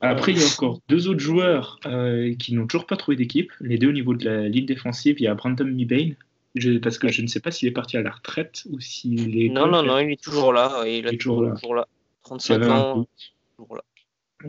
[0.00, 3.52] Après, il y a encore deux autres joueurs euh, qui n'ont toujours pas trouvé d'équipe.
[3.60, 6.14] Les deux au niveau de la ligne défensive, il y a Brandon Mebane,
[6.54, 9.38] je- parce que je ne sais pas s'il est parti à la retraite ou s'il
[9.42, 9.48] est.
[9.50, 10.82] Non, non, non, il est toujours là.
[10.86, 11.52] Il, est toujours là.
[11.54, 11.86] toujours là.
[12.24, 13.08] 35 J'avais un ans, doute.
[13.56, 13.82] toujours là.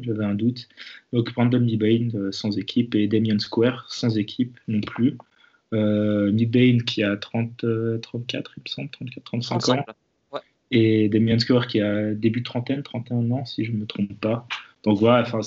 [0.02, 0.70] J'avais un doute.
[1.14, 5.18] Donc Brandon Mebane euh, sans équipe et Damien Square sans équipe non plus.
[5.74, 9.60] Euh, Mebane qui a 30, euh, 34, il me semble, 34, 35 ans.
[9.60, 9.96] 35, là.
[10.72, 14.20] Et Damien Square qui a début de trentaine, 31 ans si je ne me trompe
[14.20, 14.48] pas.
[14.84, 15.40] Donc voilà, enfin,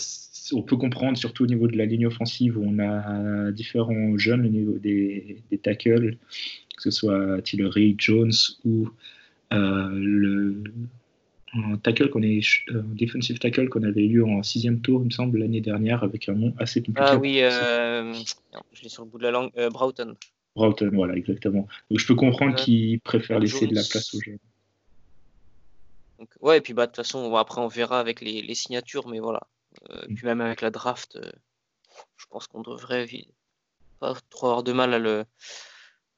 [0.53, 4.45] on peut comprendre surtout au niveau de la ligne offensive où on a différents jeunes
[4.45, 6.17] au niveau des, des tackles,
[6.77, 8.33] que ce soit Tillery, Jones
[8.65, 8.89] ou
[9.53, 10.63] euh, le
[11.55, 15.11] un tackle qu'on est un defensive tackle qu'on avait eu en sixième tour, il me
[15.11, 17.01] semble, l'année dernière avec un nom assez compliqué.
[17.07, 18.13] Ah oui, euh...
[18.55, 19.51] non, je l'ai sur le bout de la langue.
[19.59, 20.15] Euh, Broughton.
[20.57, 21.69] Broughton, voilà, exactement.
[21.91, 22.63] Donc je peux comprendre Ouais.
[22.63, 24.39] qu'il préfère laisser de la place aux jeunes.
[26.23, 28.55] Donc, ouais, et puis bah, de toute façon, bon, après on verra avec les, les
[28.55, 29.41] signatures, mais voilà.
[29.91, 30.07] Euh.
[30.07, 31.33] Puis même avec la draft, euh,
[32.17, 33.09] je pense qu'on devrait
[33.99, 35.25] pas trop avoir de mal à le,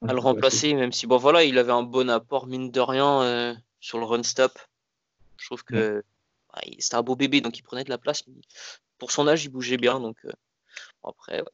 [0.07, 3.23] à le remplacer, même si bon voilà, il avait un bon apport, mine de rien,
[3.23, 4.51] euh, sur le run stop.
[5.37, 6.03] Je trouve que
[6.53, 8.27] bah, c'était un beau bébé, donc il prenait de la place.
[8.27, 8.35] mais
[8.99, 10.31] pour son âge, il bougeait bien, donc euh,
[11.01, 11.49] bon, après, ouais.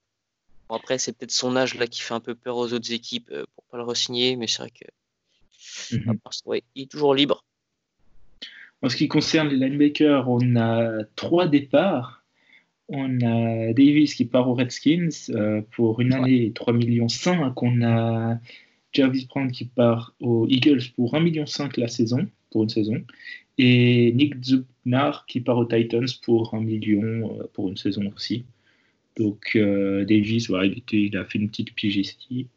[0.68, 3.34] Bon, après c'est peut-être son âge là qui fait un peu peur aux autres équipes
[3.56, 4.86] pour pas le re-signer, mais c'est vrai que
[5.92, 6.20] Mhm.
[6.32, 7.46] ça, ouais, il est toujours libre.
[8.82, 12.24] En ce qui concerne les linebackers, on a trois départs.
[12.90, 17.62] On a Davis qui part aux Redskins euh, pour une année et 3 millions 5.
[17.62, 18.38] On a
[18.92, 23.02] Jarvis Brown qui part aux Eagles pour 1 million 5 la saison, pour une saison.
[23.58, 28.44] Et Nick Zubnar qui part aux Titans pour un million euh, pour une saison aussi.
[29.16, 32.48] Donc euh, Davis, il, était- il a fait une petite pige ici.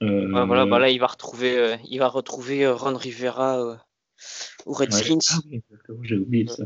[0.00, 3.78] Ouais, voilà, bah là, il va retrouver, il va retrouver Ron Rivera
[4.66, 4.86] euh, aux ouais.
[4.86, 5.18] Redskins.
[5.30, 6.64] Ah oui, exactement, j'ai oublié ça.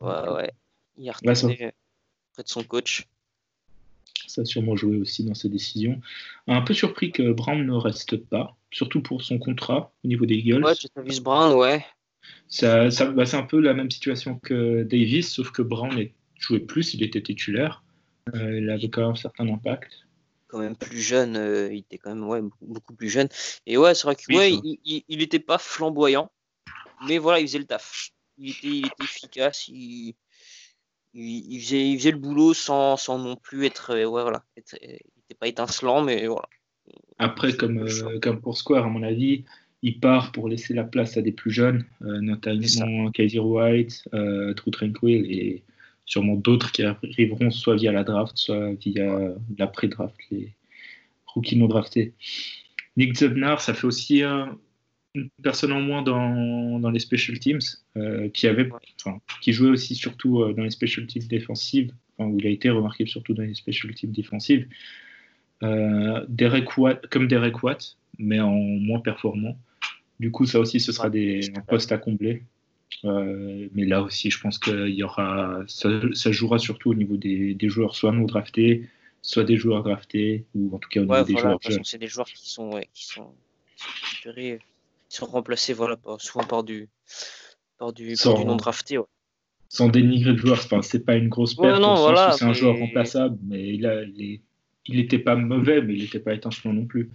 [0.00, 0.52] Ouais, ouais.
[0.96, 1.70] Il ça- retourné euh,
[2.32, 3.06] près de son coach.
[4.26, 6.00] Ça a sûrement joué aussi dans ses décisions.
[6.46, 10.36] Un peu surpris que Brown ne reste pas, surtout pour son contrat au niveau des
[10.36, 10.64] Eagles.
[10.64, 11.84] Ouais, Jatavis Brown, ouais.
[12.48, 15.92] Ça, ça- bah, c'est un peu la même situation que Davis, sauf que Brown
[16.38, 17.82] jouait plus, il était titulaire.
[18.34, 20.06] Euh, il avait quand même un certain impact.
[20.46, 23.28] Quand même plus jeune, euh, il était quand même ouais, beaucoup- plus jeune.
[23.66, 24.52] Et ouais, c'est vrai Oui, ouais,
[24.84, 26.30] il, il était pas flamboyant,
[27.06, 28.10] mais voilà, il faisait le taf.
[28.38, 30.14] Il était, il était efficace, il,
[31.14, 34.44] il, il faisait, il faisait le boulot sans, sans non plus être, euh, ouais, voilà,
[34.56, 36.48] être- euh, il était pas étincelant, mais voilà.
[37.18, 39.44] Après, comme, euh, comme pour Square, à mon avis,
[39.82, 44.54] il part pour laisser la place à des plus jeunes, euh, notamment Kaiser White, euh,
[44.54, 45.62] Drew Tranquil et
[46.04, 50.52] sûrement d'autres qui arriveront soit via la draft, soit via l'après-draft, les
[51.26, 52.12] rookies non draftés.
[52.96, 54.58] Nick Zubnar, ça fait aussi un-
[55.14, 57.60] une personne en moins dans, dans les special teams,
[57.96, 58.68] euh, qui, avait,
[59.04, 62.50] enfin, qui jouait aussi surtout euh, dans les special teams défensives, enfin, où il a
[62.50, 64.66] été remarqué surtout dans les special teams défensives.
[65.62, 69.58] Euh, Derek Watt, comme Derek Watt, mais en moins performant.
[70.18, 72.44] Du coup, ça aussi, ce sera des un poste à combler.
[73.04, 77.54] Mais là aussi, je pense qu'il y aura, ça, ça jouera surtout au niveau des,
[77.54, 78.88] des joueurs soit non draftés,
[79.22, 81.84] soit des joueurs draftés, ou en tout cas au niveau Ouais, des voilà, joueurs jeunes.
[81.84, 83.32] c'est des joueurs qui sont, ouais, qui sont,
[85.16, 86.88] sont remplacés, voilà, par- souvent par du,
[87.78, 88.98] par du, par Sans- du non drafté.
[88.98, 89.04] ouais.
[89.68, 92.44] Sans dénigrer le joueur, c'est pas une grosse Ouais, perte, non, au sens voilà, c'est
[92.44, 94.40] un joueur remplaçable, mais il a, il
[94.86, 97.10] il était pas mauvais, mais il n'était pas étincelant non plus.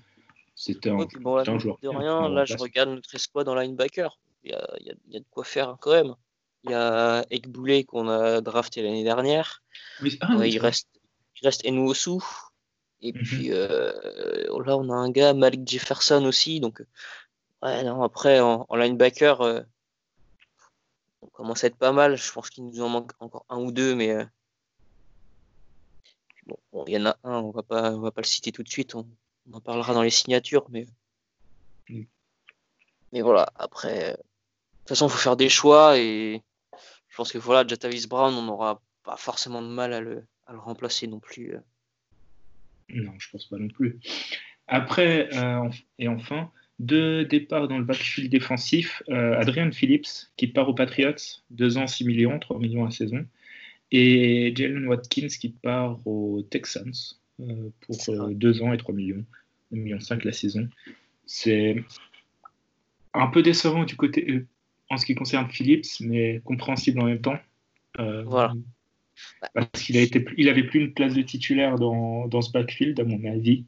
[0.56, 1.78] C'était un, Ouais, bon, là, un joueur.
[1.84, 4.18] de rien, là, je regarde notre escouade en linebacker.
[4.44, 6.16] Il y a, il y a- il y a de quoi faire hein, quand même.
[6.64, 9.62] Il y a Ekboulé qu'on a drafté l'année dernière.
[10.22, 10.88] Ah, Euh, oui, il, reste,
[11.42, 12.20] il reste Enwosu.
[13.02, 13.24] Et Mhm.
[13.24, 13.92] puis euh,
[14.66, 16.60] là, on a un gars, Malik Jefferson aussi.
[16.60, 16.82] Donc,
[17.68, 19.62] ouais, non, après, en, en linebacker, euh,
[21.22, 22.18] on commence à être pas mal.
[22.18, 24.26] Je pense qu'il nous en manque encore un ou deux, mais euh,
[26.46, 28.52] bon, bon, il y en a un, on va pas, on va pas le citer
[28.52, 28.96] tout de suite.
[28.96, 29.08] On,
[29.50, 30.86] on en parlera dans les signatures, mais
[31.90, 32.04] Mm.
[33.14, 33.50] mais voilà.
[33.56, 36.44] Après, euh, de toute façon, il faut faire des choix et
[37.08, 40.52] je pense que voilà, Jatavis Brown, on n'aura pas forcément de mal à le, à
[40.52, 41.56] le remplacer non plus.
[42.90, 44.02] Non, je pense pas non plus.
[44.68, 49.02] Après, euh, et enfin, deux départs dans le backfield défensif.
[49.10, 51.16] Euh, Adrian Phillips, qui part aux Patriots,
[51.52, 53.26] 2 ans, 6 millions, 3 millions à saison.
[53.92, 56.92] Et Jalen Watkins, qui part aux Texans
[57.40, 58.28] euh, pour C'est ça.
[58.30, 59.26] 2 ans et 3 millions,
[59.74, 60.70] 1 million 5 la saison.
[61.26, 61.84] C'est
[63.14, 64.48] un peu décevant du côté, euh,
[64.90, 67.40] en ce qui concerne Phillips, mais compréhensible en même temps.
[68.00, 68.54] Euh, Voilà.
[69.54, 73.00] Parce qu'il a été, il avait plus une place de titulaire dans, dans ce backfield,
[73.00, 73.66] à mon avis.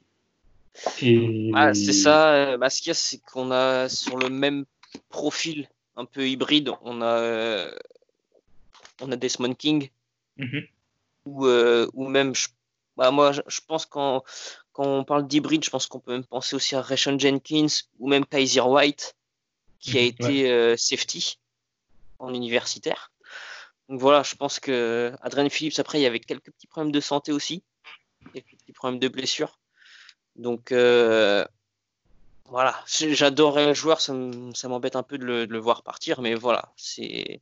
[1.02, 2.34] Et Ah, c'est ça.
[2.34, 4.66] euh, bah, ce qu'il y a, c'est qu'on a sur le même
[5.10, 7.72] profil un peu hybride, on a, euh,
[9.02, 9.90] on a Desmond King
[10.38, 10.68] Mhm.
[11.26, 12.48] ou, euh, ou même, je,
[12.96, 14.24] bah, moi, je, je pense quand,
[14.72, 17.68] quand on parle d'hybride, je pense qu'on peut même penser aussi à Rayshon Jenkins
[18.00, 19.16] ou même Kaiser White
[19.80, 21.40] qui a Mhm, été euh, safety
[22.20, 23.12] en universitaire.
[23.90, 25.14] Donc voilà, je pense que
[25.50, 27.64] Phillips, après, il y avait quelques petits problèmes de santé aussi,
[28.34, 29.59] quelques petits problèmes de blessure.
[30.36, 31.46] Donc euh,
[32.46, 36.34] voilà, j'adorais le joueur, ça m'embête un peu de le, de le voir partir, mais
[36.34, 37.42] voilà, c'est,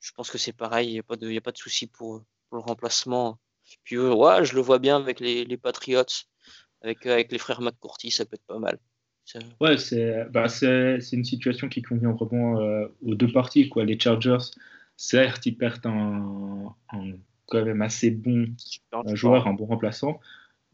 [0.00, 1.86] je pense que c'est pareil, il n'y a pas de, y a pas de souci
[1.86, 3.38] pour, pour le remplacement.
[3.84, 6.04] Puis euh, ouais, je le vois bien avec les, les Patriots,
[6.82, 8.78] avec, euh, avec les frères McCourty, ça peut être pas mal.
[9.24, 13.68] Ça- Ouais, c'est bah, une situation qui convient vraiment euh, aux deux parties.
[13.68, 13.84] Quoi.
[13.84, 14.38] Les Chargers,
[14.96, 17.12] certes, ils perdent un, un
[17.46, 18.54] quand même assez bon
[18.92, 20.20] un joueur, un bon remplaçant,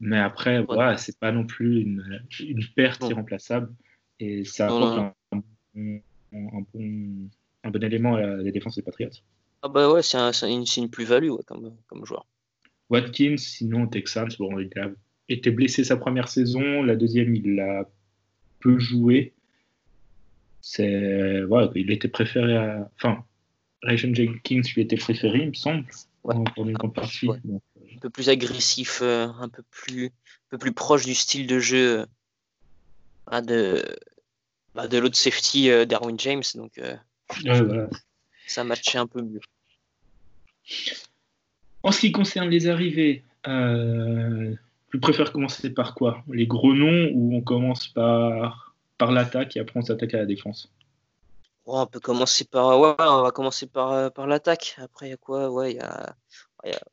[0.02, 0.64] mais après, Ouais.
[0.66, 3.10] voilà, c'est pas non plus une, une perte Non.
[3.10, 3.72] irremplaçable.
[4.20, 5.14] Et ça apporte un,
[5.76, 5.98] un-
[6.34, 7.28] un bon,
[7.64, 9.10] un bon élément à la défense des Patriots.
[9.62, 12.26] Ah bah ouais, c'est un- c'est une, une plus-value ouais, comme, comme joueur.
[12.90, 14.90] Watkins, sinon Texans, bon, il a
[15.28, 17.88] été blessé sa première saison, la deuxième il l'a
[18.60, 19.32] peu joué.
[20.60, 23.24] C'est voilà, il était préféré à, enfin,
[23.82, 25.84] Rayshon Jenkins lui était préféré, il me semble,
[26.24, 26.34] Ouais.
[26.54, 27.26] pour une grande partie.
[27.28, 27.38] Ouais.
[28.02, 30.10] Peu plus agressif, euh, un peu plus, un
[30.50, 32.04] peu plus proche du style de jeu
[33.30, 33.96] euh, de,
[34.74, 36.98] bah, de l'autre safety euh, Darwin James, donc ouais,
[37.44, 37.88] voilà.
[38.48, 39.38] ça matchait un peu mieux.
[41.84, 44.52] En ce qui concerne les arrivées, euh,
[44.90, 46.24] tu préfères commencer par quoi?
[46.28, 50.26] Les gros noms ou on commence par, par l'attaque et après on s'attaque à la
[50.26, 50.72] défense?
[51.66, 52.80] On peut commencer par.
[52.80, 54.74] Ouais, on va commencer par, par l'attaque.
[54.78, 55.48] Après, il y a quoi?
[55.48, 56.16] Ouais, il y a.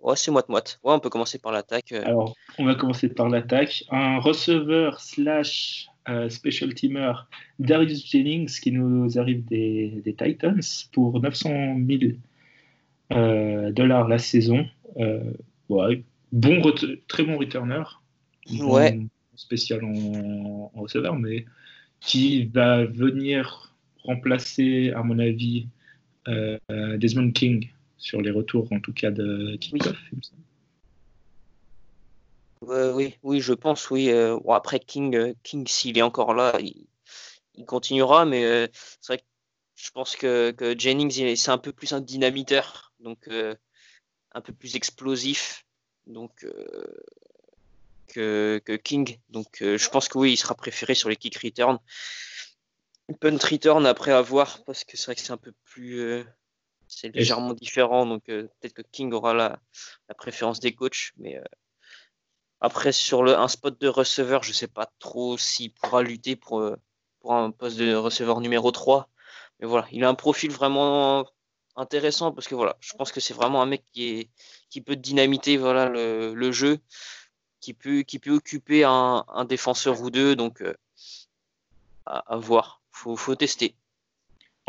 [0.02, 0.80] Ouais, c'est moite-moite.
[0.84, 1.92] Ouais, on peut commencer par l'attaque.
[1.92, 2.04] euh.
[2.04, 3.84] Alors, on va commencer par l'attaque.
[3.92, 7.14] Un receveur slash euh, special teamer,
[7.60, 10.60] Darius Jennings, qui nous arrive des, des Titans
[10.92, 12.14] pour 900 000
[13.12, 14.66] euh, dollars la saison.
[14.98, 15.32] Euh,
[15.70, 16.62] ouais, bon
[17.08, 17.84] très bon returner.
[18.52, 19.00] Bon Ouais.
[19.36, 21.46] Spécial en, en receveur, mais
[22.02, 25.68] qui va venir remplacer, à mon avis,
[26.98, 29.98] Desmond King sur les retours, en tout cas de kickoff.
[32.62, 34.10] oui, oui, je pense, oui.
[34.10, 36.88] euh, bon, après, King, euh, King s'il est encore là, il,
[37.56, 38.68] il continuera, mais euh,
[39.02, 39.24] c'est vrai que
[39.76, 43.56] je pense que, que Jennings, c'est un peu plus un dynamiteur, donc euh,
[44.34, 45.66] un peu plus explosif
[46.08, 47.04] donc, euh,
[48.08, 49.20] que, que King.
[49.30, 51.78] Donc, euh, je pense que oui, il sera préféré sur les kick return.
[53.20, 56.24] Punt return après avoir, parce que c'est vrai que c'est un peu plus.
[56.90, 59.60] C'est légèrement différent, donc euh, peut-être que King aura la,
[60.10, 61.38] la préférence des coachs, mais.
[61.38, 61.44] euh,
[62.62, 66.60] après, sur le, un spot de receveur, je sais pas trop s'il pourra lutter pour,
[66.60, 66.76] euh,
[67.22, 69.10] pour un poste de receveur numéro 3.
[69.60, 71.26] Mais voilà, il a un profil vraiment
[71.78, 74.30] intéressant parce que voilà, je pense que c'est vraiment un mec qui, est,
[74.70, 76.80] qui peut dynamiter voilà, le, le jeu,
[77.62, 80.36] qui peut, qui peut occuper un, un défenseur ou deux.
[80.36, 80.74] Donc, euh,
[82.06, 82.82] à, à voir.
[82.92, 83.76] Faut, faut tester.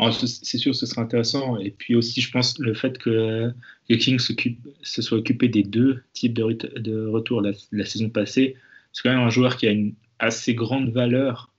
[0.09, 1.57] C'est sûr, ce serait intéressant.
[1.59, 3.51] Et puis aussi, je pense, le fait que,
[3.87, 8.09] que King se soit occupé des deux types de, ret- de retours la, la saison
[8.09, 8.55] passée,
[8.93, 11.51] c'est quand même un joueur qui a une assez grande valeur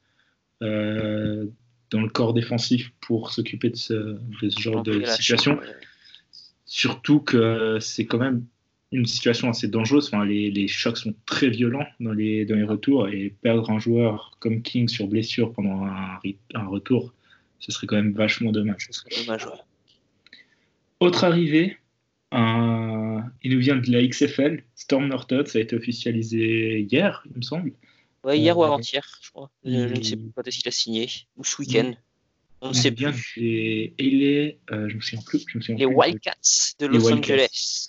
[0.63, 1.47] euh,
[1.91, 5.59] dans le corps défensif pour s'occuper de ce, de ce genre de situation.
[6.67, 8.45] Surtout que c'est quand même
[8.93, 10.07] une situation assez dangereuse.
[10.09, 13.79] Enfin, les, les chocs sont très violents dans les, dans les retours et perdre un
[13.79, 17.13] joueur comme King sur blessure pendant un retour,
[17.63, 18.89] ce serait quand même vachement dommage.
[18.91, 19.47] Ce serait dommage.
[19.47, 19.53] ouais.
[21.01, 21.77] Autre arrivée,
[22.31, 27.37] un- il nous vient de la XFL, Storm Norton, ça a été officialisé hier, il
[27.39, 27.73] me semble.
[28.25, 29.51] Ouais, hier ou Euh, avant-hier, je crois.
[29.65, 31.09] Je, je ne sais il- pas s'il a signé.
[31.37, 31.93] Ou ce week-end.
[32.61, 33.41] On ne sait vient plus.
[33.41, 35.45] des LA, euh, je me souviens plus.
[35.49, 35.97] Je me souviens Les plus.
[35.97, 37.35] Wildcats de Les Los Wildcats.
[37.35, 37.89] Angeles.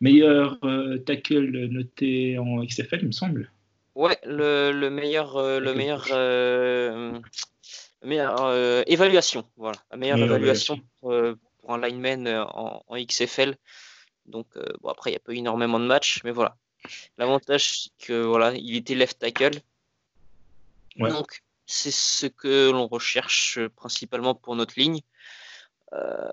[0.00, 3.52] Meilleur euh, tackle noté en XFL, il me semble.
[3.94, 7.22] Ouais, le, le meilleur, le meilleur, euh, le meilleur
[8.04, 9.48] euh, évaluation.
[9.56, 13.56] Voilà, la meilleure Meilleure évaluation pour, euh, pour un lineman euh, en, en XFL.
[14.26, 16.56] Donc, euh, bon, après, il n'y a pas eu énormément de matchs, mais voilà.
[17.16, 19.60] L'avantage, c'est que voilà, il était left tackle.
[20.98, 21.10] Ouais.
[21.10, 25.00] Donc, c'est ce que l'on recherche principalement pour notre ligne.
[25.94, 26.30] Euh,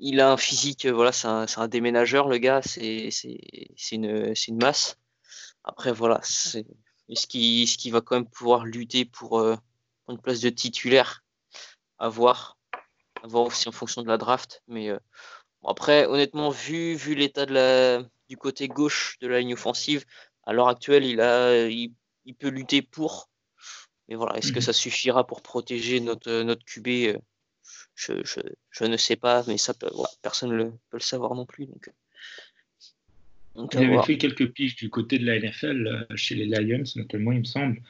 [0.00, 3.94] il a un physique, voilà, c'est un, c'est un déménageur, le gars, c'est c'est- c'est
[3.96, 4.98] une, c'est une masse.
[5.64, 6.66] Après, voilà, c'est
[7.08, 9.56] est-ce qu'il est-ce qu'il va quand même pouvoir lutter pour, euh,
[10.08, 11.22] pour une place de titulaire
[11.98, 12.58] À voir.
[13.22, 14.62] À voir aussi en fonction de la draft.
[14.66, 14.98] Mais euh,
[15.60, 20.06] bon, après, honnêtement, vu, vu l'état de la, du côté gauche de la ligne offensive,
[20.44, 21.92] à l'heure actuelle, il, a, il,
[22.24, 23.28] il peut lutter pour.
[24.08, 24.64] Mais voilà, est-ce que Mhm.
[24.64, 27.18] ça suffira pour protéger notre, notre QB euh,
[27.94, 28.40] je, je,
[28.70, 31.66] je ne sais pas, mais ça peut, voilà, personne ne peut le savoir non plus.
[31.66, 31.90] Donc,
[33.74, 34.06] Il avait voir.
[34.06, 37.44] fait quelques piges du côté de la NFL, euh, chez les Lions notamment, il me
[37.44, 37.82] semble,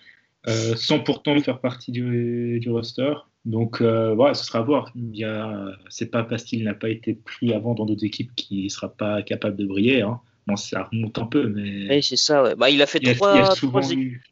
[0.46, 3.14] sans pourtant faire partie du, du roster.
[3.44, 4.92] Donc euh, voilà, ce sera à voir.
[4.94, 8.34] Il y a, c'est pas parce qu'il n'a pas été pris avant dans d'autres équipes
[8.34, 10.02] qu'il ne sera pas capable de briller.
[10.02, 10.20] Hein.
[10.46, 12.42] Bon, ça remonte un peu, mais Oui, c'est ça.
[12.42, 12.54] ouais.
[12.56, 14.22] Bah, il a fait il a, trois, il a souvent eu.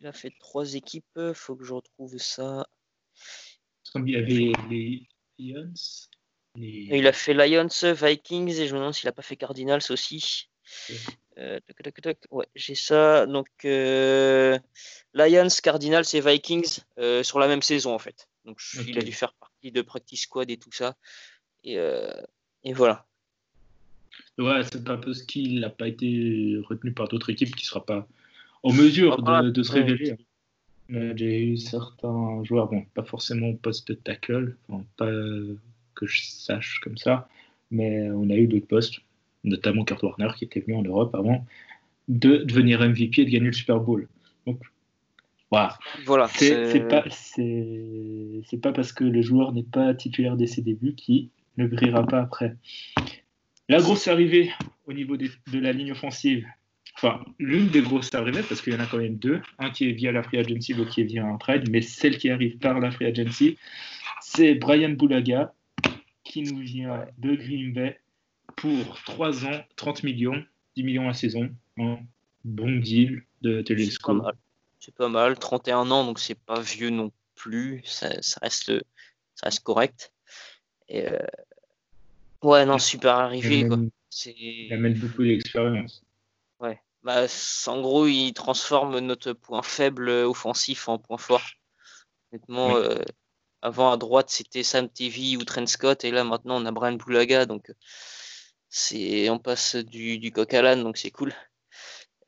[0.00, 1.18] Il a fait trois équipes.
[1.34, 2.66] Faut que je retrouve ça.
[3.96, 5.08] Il y avait les
[5.38, 5.72] Lions.
[6.56, 9.82] les- Il a fait Lions, Vikings et je me demande s'il a pas fait Cardinals
[9.90, 10.48] aussi.
[11.38, 11.60] Euh.
[12.30, 13.26] Ouais, j'ai ça.
[13.26, 14.58] Donc euh,
[15.14, 18.28] Lions, Cardinals et Vikings euh, sur la même saison en fait.
[18.44, 20.96] Donc il a dû faire partie de practice squad et tout ça.
[21.64, 22.10] Et, euh,
[22.64, 23.06] et voilà.
[24.38, 27.68] Ouais, c'est un peu ce qu'il n'a pas été retenu par d'autres équipes qui ne
[27.68, 28.06] sera pas
[28.62, 30.16] en mesure Ah, de, de se révéler.
[30.88, 35.10] J'ai eu certains joueurs, bon, pas forcément au poste de tackle, enfin, pas
[35.94, 37.28] que je sache comme ça,
[37.70, 39.00] mais on a eu d'autres postes,
[39.48, 41.44] notamment Kurt Warner qui était venu en Europe avant
[42.08, 44.08] de devenir MVP et de gagner le Super Bowl.
[44.46, 44.60] Donc,
[45.50, 45.78] voilà.
[46.06, 46.28] Voilà.
[46.28, 47.02] C'est pas,
[48.72, 52.56] parce que le joueur n'est pas titulaire dès ses débuts qu'il ne brillera pas après.
[53.68, 54.50] La grosse arrivée
[54.86, 56.46] au niveau des- de la ligne offensive,
[56.94, 59.88] enfin, l'une des grosses arrivées, parce qu'il y en a quand même deux, un qui
[59.88, 62.56] est via la free agency, l'autre qui est via un trade, mais celle qui arrive
[62.58, 63.58] par la free agency,
[64.22, 65.52] c'est Brian Boulaga,
[66.24, 67.98] qui nous vient de Green Bay
[68.60, 70.44] pour 3 ans, 30 millions,
[70.76, 71.98] 10 millions la saison, un
[72.44, 74.12] bon deal de C'est pas Telesco.
[74.14, 74.34] mal.
[74.80, 75.38] C'est pas mal.
[75.38, 77.82] 31 ans, donc c'est pas vieux non plus.
[77.84, 78.72] Ça, ça reste,
[79.34, 80.12] ça reste correct.
[80.88, 81.18] Et, euh,
[82.42, 83.60] Ouais, non, super arrivé.
[83.60, 83.76] Il Quoi.
[83.76, 84.34] amène, C'est...
[84.38, 86.04] il amène beaucoup d'expérience.
[86.60, 86.80] Ouais.
[87.02, 87.26] Bah,
[87.66, 91.42] en gros, il transforme notre point faible offensif en point fort.
[92.30, 92.82] Honnêtement, Oui.
[92.84, 93.02] euh,
[93.60, 96.92] avant à droite, c'était Sam TV ou Trent Scott, et là maintenant on a Brian
[96.92, 97.72] Boulaga, donc
[98.68, 101.34] c'est on passe du, du coq à l'âne, donc c'est cool.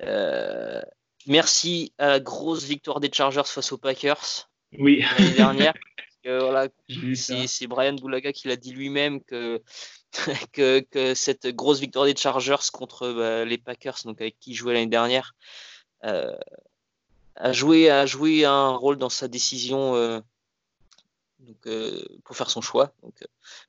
[0.03, 0.81] Euh,
[1.27, 5.75] merci à la grosse victoire des Chargers face aux Packers Oui, l'année dernière.
[6.23, 6.69] Voilà,
[7.15, 9.63] c'est c'est Brian Boulaga qui l'a dit lui-même que,
[10.53, 14.55] que, que cette grosse victoire des Chargers contre bah, les Packers, donc avec qui il
[14.55, 15.33] jouait l'année dernière,
[16.05, 16.37] euh,
[17.37, 20.21] a, joué, a joué un rôle dans sa décision euh,
[21.39, 21.67] donc,
[22.25, 22.93] pour faire son choix.
[23.03, 23.15] Donc,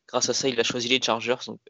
[0.06, 1.38] grâce à ça, il a choisi les Chargers.
[1.48, 1.62] Donc,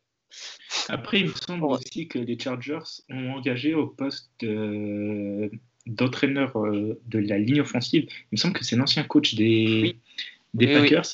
[0.90, 1.74] Après, il me semble Ouais.
[1.78, 2.80] aussi que les Chargers
[3.10, 5.52] ont engagé au poste de-
[5.88, 8.04] d'entraîneur euh, de la ligne offensive.
[8.10, 9.96] Il me semble que c'est l'ancien coach des, Oui.
[10.54, 10.82] des Oui, oui.
[10.82, 11.06] Packers.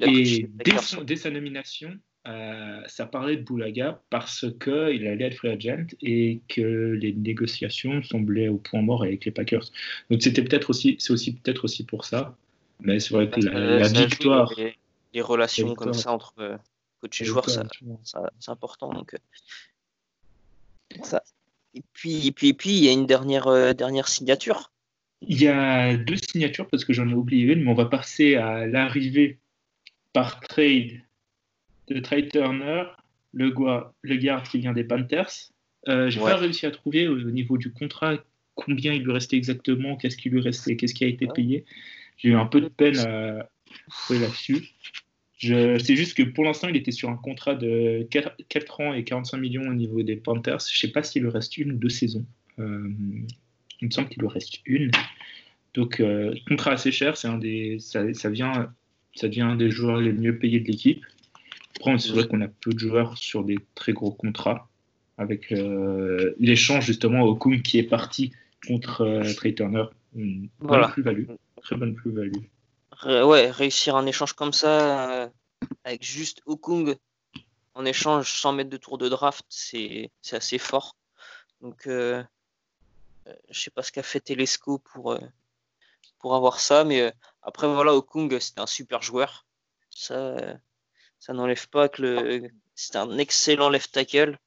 [0.00, 0.82] Et dès, Packers.
[0.82, 1.96] son- dès sa nomination,
[2.28, 8.02] euh, ça parlait de Boulaga parce qu'il allait être free agent et que les négociations
[8.02, 9.64] semblaient au point mort avec les Packers.
[10.10, 12.36] Donc c'était peut-être aussi, c'est aussi peut-être aussi pour ça.
[12.80, 14.74] Mais c'est vrai que la, Euh, victoire, Les,
[15.14, 16.34] les relations La comme ça entre
[17.00, 17.64] coach et la joueur, ça,
[18.04, 18.92] ça- c'est important.
[18.92, 19.18] Donc, euh,
[21.02, 21.22] ça.
[21.74, 24.72] Et puis, et puis, et puis, il y a une dernière, euh, dernière signature.
[25.22, 28.36] Il y a deux signatures parce que j'en ai oublié une, mais on va passer
[28.36, 29.38] à l'arrivée
[30.12, 31.00] par trade
[31.88, 32.84] de Trey Turner,
[33.32, 35.30] le, gua- le garde qui vient des Panthers.
[35.88, 36.30] Euh, J'ai Ouais.
[36.32, 38.16] pas réussi à trouver au, au niveau du contrat
[38.54, 41.64] combien il lui restait exactement, qu'est-ce qui lui restait, qu'est-ce qui a été payé.
[42.16, 43.48] J'ai eu un peu de peine à
[43.88, 44.68] trouver là-dessus.
[45.40, 49.04] Je sais juste que pour l'instant, il était sur un contrat de 4, ans et
[49.04, 50.60] 45 millions au niveau des Panthers.
[50.70, 52.26] Je sais pas s'il lui reste une ou deux saisons.
[52.58, 52.90] Euh,
[53.80, 54.90] il me semble qu'il lui reste une.
[55.72, 58.70] Donc, euh, contrat assez cher, c'est un des, ça, ça vient,
[59.14, 61.02] ça devient un des joueurs les mieux payés de l'équipe.
[61.76, 64.68] Après, c'est vrai qu'on a peu de joueurs sur des très gros contrats,
[65.16, 68.30] avec euh, l'échange justement au Kung qui est parti
[68.66, 69.84] contre Trey Turner.
[70.14, 70.88] Une bonne Voilà.
[70.88, 71.24] plus-value,
[71.62, 72.42] très bonne plus-value.
[73.04, 75.28] Ouais, réussir un échange comme ça, euh,
[75.84, 76.96] avec juste Okung
[77.74, 80.96] en échange sans mettre de tour de draft, c'est assez fort.
[81.62, 82.22] Donc, euh,
[83.26, 85.20] euh, je sais pas ce qu'a fait Telesco pour, euh,
[86.18, 89.46] pour avoir ça, mais après, voilà, Okung, c'était un super joueur.
[89.88, 90.36] Ça,
[91.18, 92.50] ça n'enlève pas que le...
[92.74, 94.38] c'est un excellent left tackle.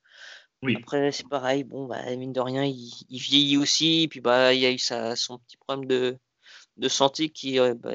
[0.62, 0.78] Oui.
[0.80, 4.62] Après, c'est pareil, bon, bah, mine de rien, il, il vieillit aussi, puis bah, il
[4.62, 6.18] y a eu sa, son petit problème de,
[6.78, 7.94] de santé qui, euh, bah,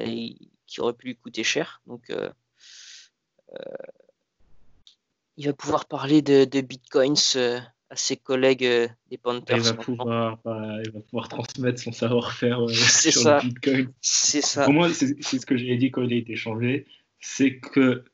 [0.67, 1.81] qui aurait pu lui coûter cher.
[1.87, 2.29] Donc, euh,
[3.53, 3.55] euh,
[5.37, 7.59] il va pouvoir parler de, de bitcoins euh,
[7.89, 8.67] à ses collègues
[9.09, 9.57] des Panthers.
[9.57, 13.39] Il va, pouvoir, euh, il va pouvoir transmettre son savoir-faire sur ça.
[13.41, 13.91] le Bitcoin.
[14.01, 14.65] C'est ça.
[14.65, 16.85] Pour moi, c'est ce que j'ai dit quand il a été changé.
[17.21, 18.05] C'est que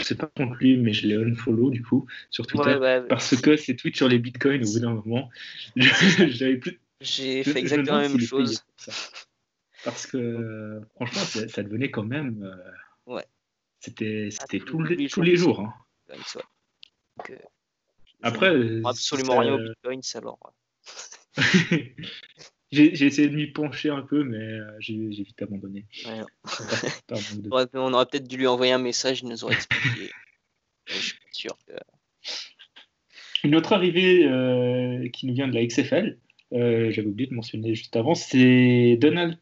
[0.00, 2.76] c'est pas contre lui, mais je l'ai unfollow du coup sur Twitter.
[2.76, 5.28] Ouais, Parce que ses tweets sur les bitcoins, au bout d'un moment,
[5.76, 6.80] j'avais plus.
[7.02, 8.64] J'ai fait exactement la même chose.
[9.84, 12.42] Parce que franchement, ça, ça devenait quand même.
[12.42, 13.24] euh, Ouais.
[13.80, 15.60] C'était c'était tous tous les, les tous les jours.
[15.60, 15.74] hein.
[16.08, 16.16] Ouais.
[17.16, 17.36] Donc, euh,
[18.22, 20.38] Après, euh, absolument rien aux bitcoins alors.
[22.72, 25.86] j'ai j'ai essayé de m'y pencher un peu, mais j'ai j'ai vite abandonné.
[26.04, 26.26] Par-
[27.06, 30.10] par de- on aurait peut-être dû lui envoyer un message, il nous aurait expliqué.
[30.86, 31.72] Je suis pas sûr que.
[33.42, 36.18] Une autre arrivée euh, qui nous vient de la XFL,
[36.52, 39.38] euh, j'avais oublié de mentionner juste avant, c'est Donald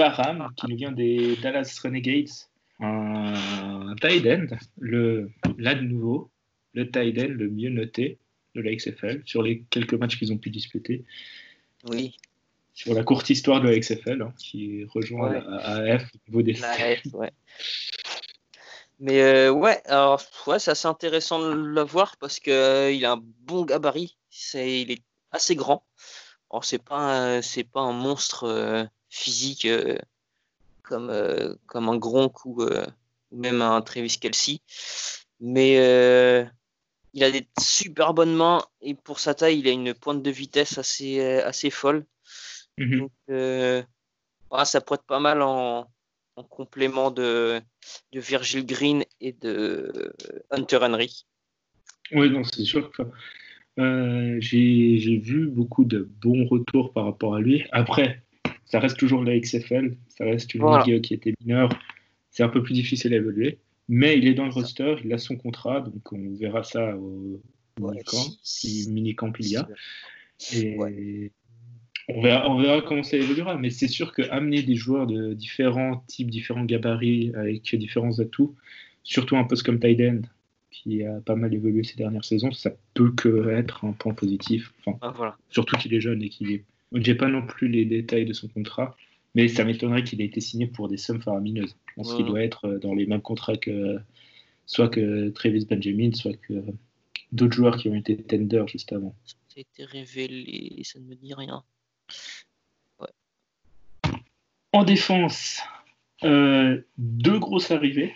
[0.00, 2.30] Parham qui nous vient des Dallas Renegades,
[2.80, 4.46] un, tight end,
[4.78, 6.30] le, là de nouveau,
[6.72, 8.16] le tight end le mieux noté
[8.54, 11.04] de la XFL sur les quelques matchs qu'ils ont pu disputer,
[11.84, 12.16] Oui,
[12.72, 15.42] sur la courte histoire de la XFL hein, qui rejoint Ouais.
[15.46, 17.30] la AF au niveau des la F, ouais.
[19.00, 23.04] Mais euh, ouais, alors ouais, c'est assez intéressant de le voir parce que euh, il
[23.04, 25.84] a un bon gabarit, c'est, il est assez grand.
[26.50, 26.96] Alors c'est pas
[27.36, 29.98] un- c'est pas un monstre euh, physique euh,
[30.82, 32.86] comme euh, comme un Gronk ou euh,
[33.32, 34.60] même un Travis Kelsey,
[35.40, 35.74] mais
[37.12, 40.30] il a des super bonnes mains et pour sa taille, il a une pointe de
[40.30, 42.06] vitesse assez assez folle.
[42.78, 42.98] Mhm.
[42.98, 43.82] Donc, euh,
[44.64, 45.86] ça pourrait être pas mal en,
[46.36, 47.60] en complément de,
[48.12, 50.12] de Virgil Green et de
[50.50, 51.26] Hunter Henry.
[52.12, 53.02] Oui, non, c'est sûr que
[53.78, 57.64] euh, j'ai j'ai vu beaucoup de bons retours par rapport à lui.
[57.70, 58.22] Après,
[58.70, 60.84] ça reste toujours la XFL, ça reste une Voilà.
[60.84, 61.70] ligue qui était mineure,
[62.30, 63.58] c'est un peu plus difficile à évaluer.
[63.88, 67.40] Mais il est dans le roster, il a son contrat, donc on verra ça au
[67.80, 69.68] Ouais, minicamp, si- si minicamp il y a.
[70.54, 71.32] Et Ouais.
[72.08, 75.32] On verra, on verra comment ça évoluera, mais c'est sûr que amener des joueurs de
[75.34, 78.56] différents types, différents gabarits, avec différents atouts,
[79.04, 80.22] surtout un poste comme Tyden,
[80.70, 84.72] qui a pas mal évolué ces dernières saisons, ça peut que être un point positif.
[84.84, 85.36] Enfin, Ah, voilà.
[85.50, 86.64] surtout qu'il est jeune et qu'il est.
[86.94, 88.96] J'ai pas non plus les détails de son contrat,
[89.34, 91.76] mais ça m'étonnerait qu'il ait été signé pour des sommes faramineuses.
[91.88, 92.16] Je pense Ouais.
[92.16, 93.98] qu'il doit être dans les mêmes contrats que
[94.66, 96.64] soit que Travis Benjamin, soit que
[97.32, 99.14] d'autres joueurs qui ont été tender juste avant.
[99.24, 101.62] Ça a été révélé, ça ne me dit rien.
[104.72, 105.60] En défense,
[106.22, 108.14] euh, deux grosses arrivées.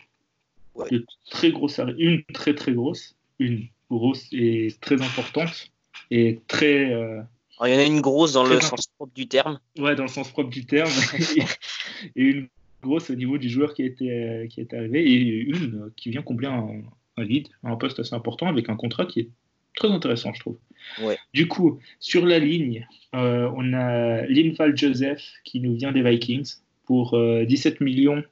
[0.74, 0.88] Ouais.
[1.30, 5.72] Très grosses arri- Une très très grosse, une grosse et très importante,
[6.10, 6.92] et très.
[6.92, 7.22] euh,
[7.58, 9.60] Alors, il y en a une grosse dans le sens propre du terme.
[9.78, 10.90] Ouais, dans le sens propre du terme.
[12.16, 12.48] et une
[12.82, 15.04] grosse au niveau du joueur qui été, euh, qui est arrivé.
[15.10, 16.82] Et une euh, qui vient combler un,
[17.16, 19.28] un lead, un poste assez important avec un contrat qui est
[19.76, 20.58] très intéressant, je trouve.
[21.00, 21.16] Ouais.
[21.32, 26.54] Du coup, sur la ligne, euh, on a Linval Joseph qui nous vient des Vikings
[26.84, 28.22] pour euh, 17 millions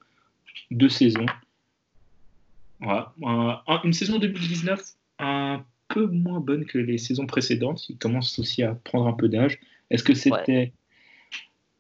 [0.71, 1.27] de saison.
[2.81, 3.13] Voilà.
[3.23, 4.81] Un- un- une saison 2019
[5.19, 7.89] un peu moins bonne que les saisons précédentes.
[7.89, 9.59] Il commence aussi à prendre un peu d'âge.
[9.91, 10.73] Est-ce que c'était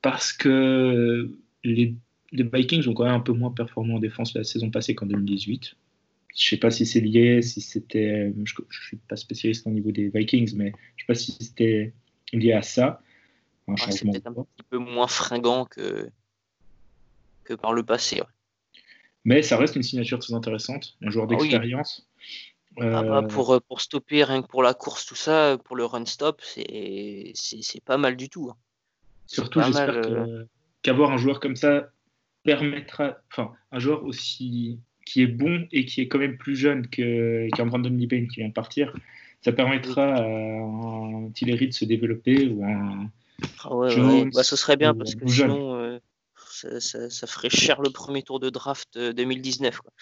[0.02, 1.30] parce que
[1.64, 1.94] les,
[2.32, 5.06] les Vikings ont quand même un peu moins performé en défense la saison passée qu'en
[5.06, 5.74] 2018
[6.36, 8.32] Je sais pas si c'est lié, si c'était.
[8.44, 11.92] Je, je suis pas spécialiste au niveau des Vikings, mais je sais pas si c'était
[12.32, 13.00] lié à ça.
[13.68, 14.12] Un Ouais, changement.
[14.14, 16.10] un petit peu moins fringant que,
[17.44, 18.16] que par le passé.
[18.20, 18.26] ouais.
[19.24, 21.48] Mais ça reste une signature très intéressante, un joueur Ah oui.
[22.80, 25.76] Ah bah, Euh, pour, euh, pour stopper, rien que pour la course, tout ça, pour
[25.76, 28.48] le run-stop, c'est c'est- pas mal du tout.
[28.50, 28.56] hein.
[29.26, 30.44] Surtout, j'espère euh,
[30.82, 31.88] qu'avoir un joueur comme ça
[32.44, 36.86] permettra, enfin, un joueur aussi qui est bon et qui est quand même plus jeune
[36.88, 38.94] que- qu'un Brandon Liebane qui vient de partir,
[39.42, 43.10] ça permettra à un Tillery de se développer ou un.
[43.64, 45.98] Ah ouais, Bah, ce serait bien parce que sinon, euh,
[46.62, 49.78] ça, ça- ça ferait cher le premier tour de draft euh, 2019.
[49.80, 49.92] quoi.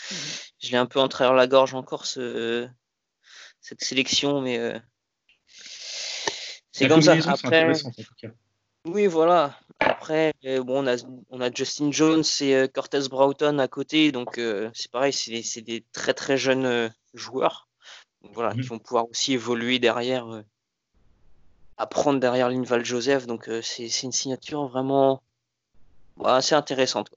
[0.62, 2.68] Je l'ai un peu en travers la gorge encore, ce,
[3.60, 4.78] cette sélection, mais euh,
[6.72, 7.14] c'est comme ça.
[7.28, 7.72] Après,
[8.86, 9.58] oui, voilà.
[9.80, 10.96] Après, euh, bon, on a,
[11.30, 15.30] on a Justin Jones et euh, Cortez Broughton à côté, donc euh, c'est pareil, c'est
[15.30, 17.68] des- c'est des très très jeunes euh, joueurs.
[18.22, 18.62] Donc, voilà, Mhm.
[18.62, 20.42] qui vont pouvoir aussi évoluer derrière, euh,
[21.76, 23.26] apprendre derrière Linval Joseph.
[23.26, 25.22] Donc euh, c'est c'est une signature vraiment
[26.26, 27.10] assez intéressante.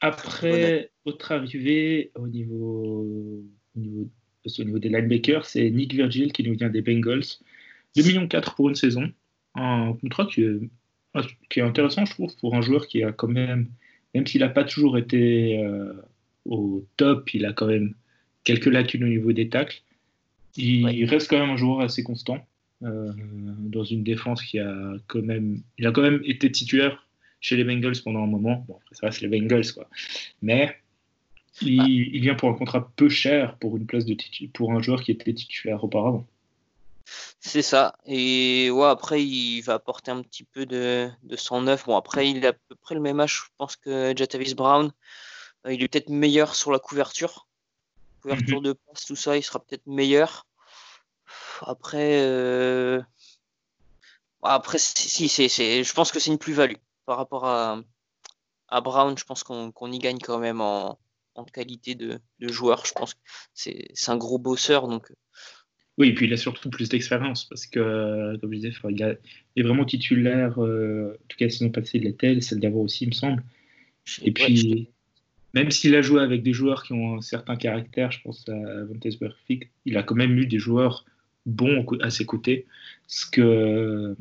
[0.00, 3.44] Après, autre arrivée au niveau,
[3.76, 4.08] au niveau,
[4.44, 7.20] qu'au niveau des linebackers, c'est Nick Virgil qui nous vient des Bengals.
[7.96, 9.12] 2,4 millions pour une saison.
[9.54, 10.58] Un contrat qui est,
[11.50, 13.68] qui est intéressant, je trouve, pour un joueur qui a quand même,
[14.14, 15.92] même s'il n'a pas toujours été euh,
[16.46, 17.94] au top, il a quand même
[18.44, 19.82] quelques lacunes au niveau des tacles.
[20.56, 21.04] Il Ouais.
[21.04, 22.44] reste quand même un joueur assez constant
[22.82, 23.12] euh,
[23.58, 27.01] dans une défense qui a quand même, il a quand même été titulaire
[27.42, 28.64] chez les Bengals pendant un moment.
[28.66, 29.86] Bon, après, ça reste les Bengals, quoi.
[30.40, 30.74] Mais
[31.60, 31.84] il, Ah.
[31.86, 35.02] il vient pour un contrat peu cher pour une place de titu- pour un joueur
[35.02, 36.26] qui était titulaire auparavant.
[37.40, 37.96] C'est ça.
[38.06, 41.84] Et ouais, après, il va apporter un petit peu de, de 109.
[41.86, 44.92] Bon, après, il a à peu près le même âge, je pense, que Jatavis Brown.
[45.66, 47.46] Euh, Il est peut-être meilleur sur la couverture.
[48.22, 50.46] Couverture de passe, tout ça, il sera peut-être meilleur.
[51.62, 53.00] Après, euh,
[54.42, 56.76] après si, je pense que c'est une plus-value
[57.06, 57.80] par rapport à,
[58.68, 59.16] à Brown.
[59.16, 60.98] Je pense qu'on, y gagne quand même en,
[61.34, 62.84] en qualité de, de joueur.
[62.86, 63.20] Je pense que
[63.54, 65.12] c'est, un gros bosseur, donc
[65.98, 69.14] Oui, et puis il a surtout plus d'expérience parce que, comme je disais, il, a-
[69.56, 70.62] il est vraiment titulaire.
[70.62, 73.42] euh, en tout cas, la saison passée, il l'était, celle d'avant aussi, il me semble.
[74.22, 74.84] Et ouais, puis, je-
[75.54, 78.84] même s'il a joué avec des joueurs qui ont un certain caractère, je pense à
[79.20, 81.04] Burfict, il a quand même eu des joueurs
[81.44, 82.66] bons à ses côtés,
[83.06, 84.16] ce que,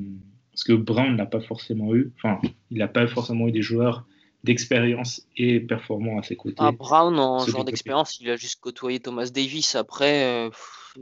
[0.62, 2.12] ce que Brown n'a pas forcément eu.
[2.18, 2.39] Enfin,
[2.70, 4.05] il n'a pas forcément eu des joueurs
[4.43, 6.57] d'expérience et performants à ses côtés.
[6.59, 9.74] Ah, Brown, en joueur d'expérience, il a juste côtoyé Thomas Davis.
[9.74, 10.49] Après, euh,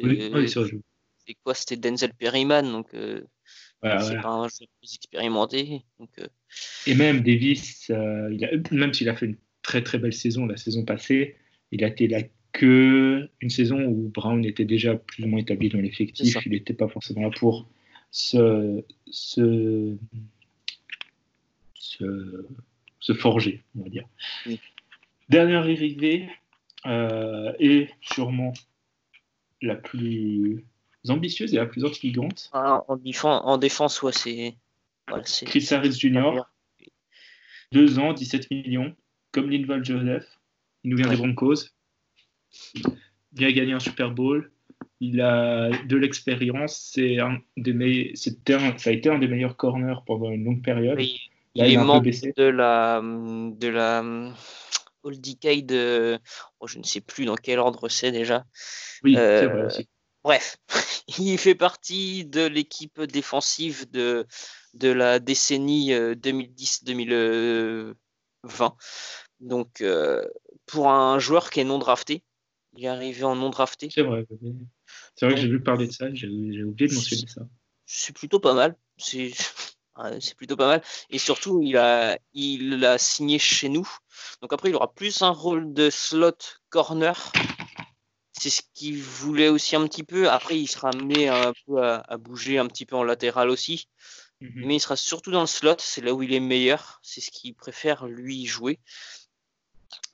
[0.01, 3.21] oui, euh, oui, c'est quoi C'était Denzel Perryman, donc euh,
[3.81, 4.21] voilà, c'est voilà.
[4.21, 5.81] pas un joueur plus expérimenté.
[5.99, 6.09] Donc,
[6.87, 10.55] Et même Davis, il a- même s'il a fait une très très belle saison la
[10.55, 11.35] saison passée,
[11.73, 12.21] il a été là
[12.53, 16.37] que une saison où Brown était déjà plus ou moins établi dans l'effectif.
[16.45, 17.67] Il n'était pas forcément là pour
[18.11, 19.95] se, se,
[21.73, 22.45] se,
[22.99, 24.05] se forger, on va dire.
[24.45, 24.59] Oui.
[25.29, 26.29] Dernière arrivée,
[26.85, 28.53] euh, et sûrement
[29.61, 30.65] la plus
[31.07, 34.55] ambitieuse et la plus intrigante, ah, en, défense, en défense, ouais, c'est.
[35.07, 36.41] Voilà, c'est Chris Harris Jr.,
[37.71, 38.95] deux ans, 17 millions,
[39.31, 40.25] comme Linval Joseph.
[40.83, 41.15] Il nous vient Ouais.
[41.15, 41.65] des Broncos.
[43.35, 44.51] Il a gagné un Super Bowl.
[45.01, 46.91] Il a de l'expérience.
[46.93, 48.11] C'est un des me-
[48.53, 50.97] un- ça a été un des meilleurs corners pendant une longue période.
[50.97, 51.19] Oui,
[51.55, 52.33] Là, il il est membre baissé.
[52.35, 55.71] de la de la All Decade.
[55.71, 56.17] euh,
[56.59, 58.45] oh, je ne sais plus dans quel ordre c'est déjà.
[59.03, 59.87] Oui, c'est Euh, vrai aussi.
[60.23, 60.57] Bref,
[61.19, 64.27] il fait partie de l'équipe défensive de,
[64.73, 67.95] de la décennie euh, 2010-2020.
[69.39, 70.25] Donc, euh,
[70.65, 72.23] pour un joueur qui est non drafté,
[72.75, 73.89] il est arrivé en non drafté.
[73.89, 74.25] C'est vrai.
[75.15, 76.13] C'est vrai que j'ai vu parler de ça.
[76.13, 77.41] J'ai oublié de mentionner ça.
[77.85, 78.75] C'est plutôt pas mal.
[78.97, 79.33] C'est
[80.37, 80.83] plutôt pas mal.
[81.09, 83.87] Et surtout, il a, il a signé chez nous.
[84.41, 86.37] Donc après, il aura plus un rôle de slot
[86.69, 87.31] corner.
[88.33, 90.29] C'est ce qu'il voulait aussi un petit peu.
[90.29, 93.89] Après, il sera amené un peu à, à bouger un petit peu en latéral aussi.
[94.41, 94.65] Mhm.
[94.65, 95.75] Mais il sera surtout dans le slot.
[95.79, 96.99] C'est là où il est meilleur.
[97.03, 98.79] C'est ce qu'il préfère lui jouer.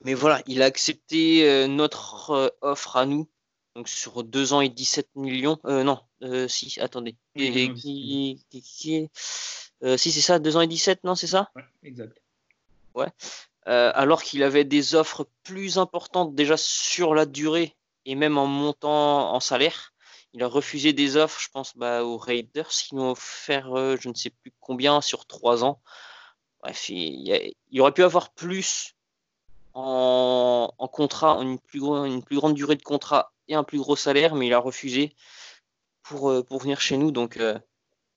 [0.04, 3.28] Mais voilà, il a accepté euh, notre euh, offre à nous.
[3.76, 5.58] Donc sur 2 ans et 17 millions.
[5.66, 7.14] Euh, non, euh, si, attendez.
[7.34, 9.10] Et- qui- qui- qui-
[9.84, 11.50] euh, si c'est ça, 2 ans et 17, non, c'est ça?
[11.54, 12.16] Ouais, exact.
[13.68, 18.46] Euh, Alors qu'il avait des offres plus importantes déjà sur la durée et même en
[18.46, 19.92] montant en salaire.
[20.32, 23.66] Il a refusé des offres, je pense, bah, aux Raiders qui lui ont offert
[24.00, 25.80] je ne sais plus combien sur 3 ans.
[26.62, 28.94] Bref, il, y a- il aurait pu avoir plus
[29.74, 33.96] en, en contrat, une plus, une plus grande durée de contrat et un plus gros
[33.96, 35.14] salaire, mais il a refusé
[36.02, 37.10] pour, euh, pour venir chez nous.
[37.10, 37.58] Donc, euh,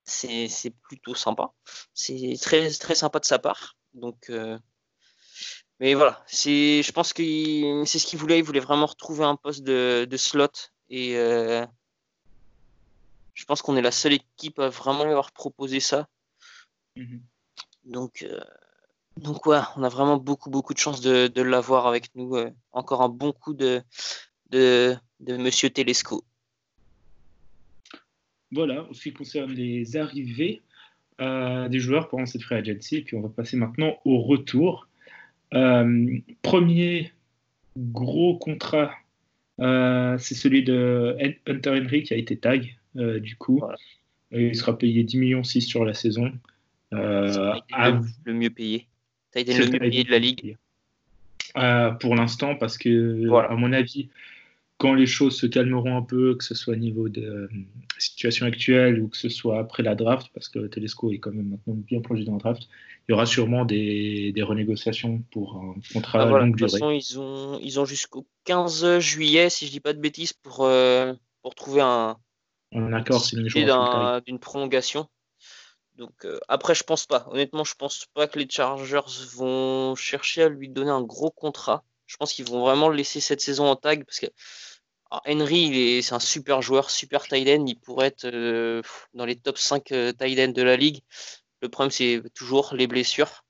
[0.04, 1.54] c'est plutôt sympa.
[1.94, 3.78] C'est très, très sympa de sa part.
[3.94, 4.58] Donc, euh,
[5.80, 8.40] mais voilà, c'est, je pense que c'est ce qu'il voulait.
[8.40, 10.48] Il voulait vraiment retrouver un poste de, de slot.
[10.90, 11.66] Et euh,
[13.34, 16.08] je pense qu'on est la seule équipe à vraiment lui avoir proposé ça.
[16.96, 17.22] Mhm.
[17.86, 18.28] Donc,
[19.16, 22.36] donc ouais, on a vraiment beaucoup, beaucoup de chance de, de l'avoir avec nous.
[22.72, 23.82] encore un bon coup de,
[24.50, 26.24] de, de Monsieur Telesco.
[28.52, 30.62] Voilà, en ce qui concerne les arrivées
[31.22, 34.88] euh, des joueurs pendant cette free agency, et puis on va passer maintenant au retour.
[35.54, 37.12] Euh, premier
[37.78, 38.92] gros contrat,
[39.60, 43.60] euh, c'est celui de Hunter Henry qui a été tag, du coup.
[43.60, 43.78] Voilà.
[44.32, 46.32] Il sera payé 10 millions 6 sur la saison.
[46.92, 48.88] À- le, mieux payé.
[49.32, 50.58] Tyden C'est le le mieux payé de la ligue.
[52.00, 53.50] Pour l'instant, parce que, Voilà.
[53.50, 54.10] à mon avis,
[54.80, 57.48] quand les choses se calmeront un peu, que ce soit au niveau de euh,
[57.98, 61.50] situation actuelle ou que ce soit après la draft, parce que Telesco est quand même
[61.50, 62.64] maintenant bien plongé dans la draft,
[63.08, 66.70] il y aura sûrement des, des renégociations pour un contrat Ah, voilà, de longue toute
[66.70, 66.80] durée.
[66.80, 70.64] façon, ils ont, ils ont jusqu'au 15 juillet, si je dis pas de bêtises, pour,
[70.64, 72.18] euh, pour trouver un
[72.72, 73.22] Un accord,
[74.26, 75.10] d'une prolongation.
[75.98, 77.28] Donc euh, après, je pense pas.
[77.30, 79.02] Honnêtement, je pense pas que les Chargers
[79.36, 81.84] vont chercher à lui donner un gros contrat.
[82.10, 84.26] Je pense qu'ils vont vraiment laisser cette saison en tag parce que
[85.12, 87.66] alors, Henry, c'est un super joueur, super tight end.
[87.68, 88.82] Il pourrait être euh,
[89.14, 91.02] dans les top 5 euh, tight end de la ligue.
[91.62, 93.44] Le problème, c'est toujours les blessures.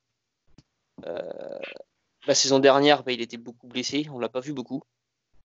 [1.05, 1.21] Euh,
[2.27, 4.07] la saison dernière, bah, il était beaucoup blessé.
[4.11, 4.81] On l'a pas vu beaucoup.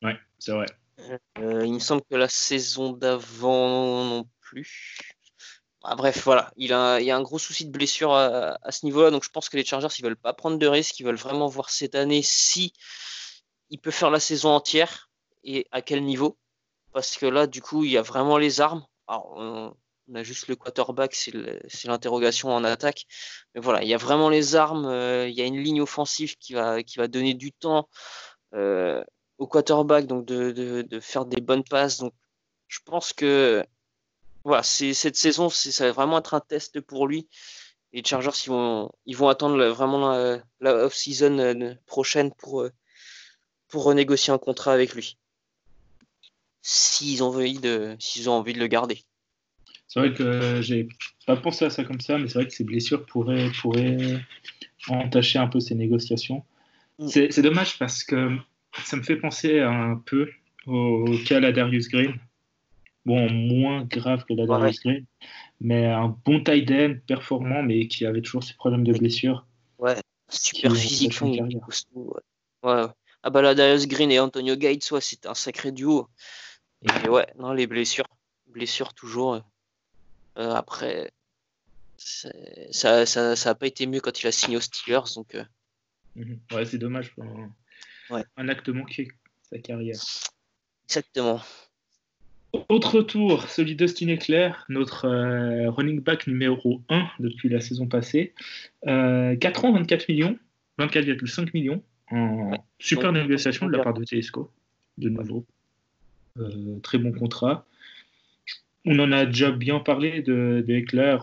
[0.03, 0.67] Ouais, c'est vrai.
[1.39, 4.99] Euh, il me semble que la saison d'avant non plus.
[5.87, 9.23] Ah, bref, voilà, il, y a un gros souci de blessure à, ce niveau-là, donc
[9.23, 11.69] je pense que les Chargers ils veulent pas prendre de risques, ils veulent vraiment voir
[11.69, 12.73] cette année si
[13.69, 15.11] il peut faire la saison entière
[15.43, 16.39] et à quel niveau,
[16.93, 18.85] parce que là du coup il y a vraiment les armes.
[19.09, 19.75] On,
[20.15, 21.33] a juste le quarterback, c'est
[21.85, 23.05] l'interrogation en attaque,
[23.55, 26.37] mais voilà, il y a vraiment les armes, euh, il y a une ligne offensive
[26.39, 27.89] qui va, donner du temps.
[28.55, 29.05] euh,
[29.39, 31.99] au quarterback, donc de, de, de faire des bonnes passes.
[31.99, 32.15] Donc,
[32.69, 33.65] je pense que
[34.45, 37.27] voilà, cette saison, ça va vraiment être un test pour lui.
[37.95, 42.71] Les Chargers, ils vont, ils vont attendre vraiment la, la off-season euh, prochaine pour, euh,
[43.69, 45.17] pour renégocier un contrat avec lui.
[46.61, 48.99] S'ils ont envie de, ont envie de le garder.
[49.87, 50.89] C'est vrai que j'ai
[51.27, 54.21] pas pensé à ça comme ça, mais c'est vrai que ces blessures pourraient, pourraient
[54.89, 56.45] entacher un peu ces négociations.
[56.99, 57.09] Mm.
[57.09, 58.37] C'est c'est dommage parce que
[58.85, 60.31] ça me fait penser un peu
[60.67, 62.19] au cas la Darius Green.
[63.07, 65.05] Bon, moins grave que la Darius Green,
[65.61, 69.47] mais un bon tight end performant, mais qui avait toujours ses problèmes de blessure.
[70.31, 71.61] Super est carrière.
[71.67, 72.15] costaud.
[72.63, 72.71] Ouais.
[72.71, 72.89] Ouais, ouais.
[73.23, 76.09] Ah bah là, Darius Green et Antonio Gates, ouais, c'était un sacré duo.
[77.05, 78.07] Et ouais, non, les blessures,
[78.47, 79.35] blessures toujours.
[79.35, 79.41] euh,
[80.39, 81.13] euh, après,
[81.99, 85.35] c'est- ça, ça, ça a pas été mieux quand il a signé aux Steelers, donc
[85.35, 85.45] euh,
[86.17, 86.41] Mhm.
[86.53, 87.15] Ouais, c'est dommage.
[87.15, 87.55] pour Un,
[88.11, 88.25] Ouais.
[88.37, 89.09] un acte manqué,
[89.43, 90.01] sa carrière.
[90.89, 91.41] exactement.
[92.69, 98.33] Autre tour, celui d'Austin Eclair, notre euh, running back numéro 1 depuis la saison passée.
[98.87, 100.39] Euh, 4 ans, 24 millions,
[100.79, 104.51] 24,5 millions en super négociation de la part de Telesco,
[104.99, 105.45] de nouveau.
[106.39, 107.65] Euh, très bon contrat.
[108.85, 110.65] On en a déjà bien parlé de.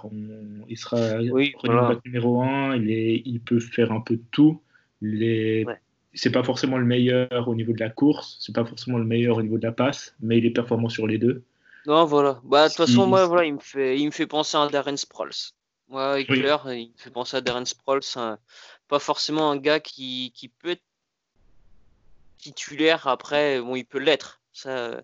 [0.06, 1.88] On- il sera Oui, running voilà.
[1.90, 2.76] back numéro 1.
[2.78, 4.62] Il, est, il peut faire un peu de tout.
[5.02, 5.78] Il est- Ouais.
[6.14, 8.38] C'est pas forcément le meilleur au niveau de la course.
[8.42, 10.14] C'est pas forcément le meilleur au niveau de la passe.
[10.20, 11.44] Mais il est performant sur les deux.
[11.86, 12.42] Non, voilà.
[12.44, 14.98] Bah, de toute façon, moi, voilà, il me fait, il me fait penser à Darren
[14.98, 15.32] Sproles.
[15.88, 18.02] Moi, il me fait penser à Darren Sproles.
[18.16, 18.38] un-
[18.88, 20.84] pas forcément un gars qui, qui peut être
[22.38, 23.08] titulaire.
[23.08, 24.42] Après, bon, il peut l'être.
[24.52, 25.02] Ça, euh,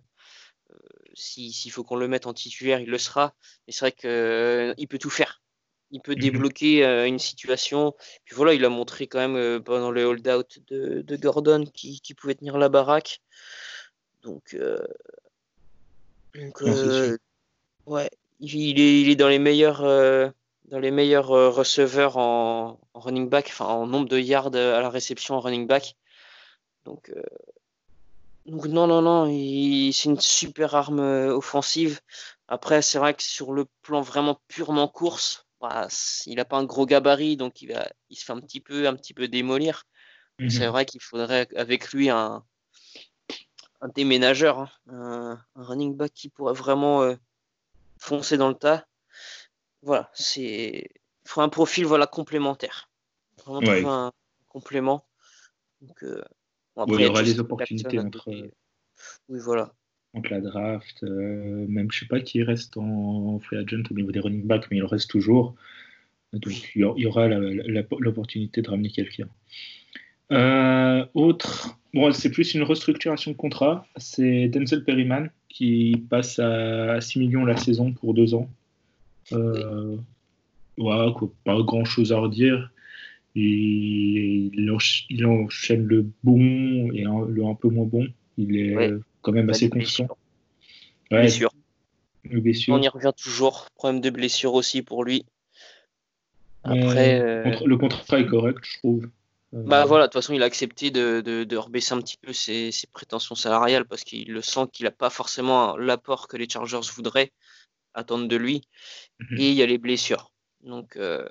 [1.14, 3.34] si- s'il faut qu'on le mette en titulaire, il le sera.
[3.66, 5.42] Mais c'est vrai que euh, il peut tout faire.
[5.92, 6.22] Il peut Mhm.
[6.22, 7.96] débloquer euh, une situation.
[8.26, 12.02] Puis voilà, il a montré quand même euh, pendant le hold-out de, de Gordon qui,
[12.02, 13.22] qui pouvait tenir la baraque.
[14.22, 14.86] Donc, euh,
[16.36, 17.18] donc Non,
[17.86, 18.10] ouais,
[18.40, 23.30] il il est, il est dans les meilleurs, dans les meilleurs receveurs en, en running
[23.30, 25.96] back, enfin en nombre de yards à la réception en running back.
[26.84, 27.12] Donc,
[28.46, 32.02] donc non, non, non, c'est une super arme offensive.
[32.48, 35.88] Après, c'est vrai que sur le plan vraiment purement course, bah,
[36.26, 38.88] il n'a pas un gros gabarit, donc il, va, il se fait un petit peu,
[38.88, 39.86] un petit peu démolir.
[40.50, 42.46] C'est vrai qu'il faudrait avec lui un,
[43.82, 47.16] un déménageur, hein, un, un running back qui pourrait vraiment euh,
[47.98, 48.86] foncer dans le tas.
[49.82, 50.90] Voilà, c'est
[51.26, 52.90] faut un profil voilà complémentaire.
[53.46, 53.84] Vraiment Ouais.
[53.86, 54.12] un
[54.48, 55.08] complément.
[55.82, 56.24] Donc, euh,
[56.76, 58.30] bon, aura opportunités entre,
[59.30, 59.74] Oui, voilà.
[60.14, 61.04] Entre la draft.
[61.04, 64.68] euh, même, je sais pas qui reste en free agent au niveau des running backs,
[64.72, 65.56] mais il reste toujours.
[66.34, 69.28] Donc, il y aura- l'opportunité de ramener quelqu'un.
[70.32, 73.88] Euh, autre, bon, c'est plus une restructuration de contrat.
[73.96, 78.50] C'est Denzel Perryman qui passe à 6 millions la saison pour deux ans.
[79.32, 79.96] Euh,
[80.78, 82.72] quoi, pas grand chose à redire.
[83.36, 88.08] Il, il, encha- il enchaîne le bon et le un peu moins bon.
[88.38, 88.76] Il est.
[89.28, 90.08] quand même assez constant.
[91.12, 91.52] Ouais, blessure.
[92.70, 93.68] On y revient toujours.
[93.76, 95.26] Problème de blessure aussi pour lui.
[96.64, 99.10] Après, euh, le contrat est correct, je trouve.
[99.54, 102.18] Euh, Bah voilà, de toute façon, il a accepté de, de, de rebaisser un petit
[102.18, 106.38] peu ses, ses prétentions salariales parce qu'il le sent qu'il n'a pas forcément l'apport que
[106.38, 107.34] les Chargers voudraient
[107.94, 108.62] attendre de lui.
[109.20, 109.38] Mhm.
[109.40, 110.32] Et il y a les blessures.
[110.64, 111.28] Donc, euh,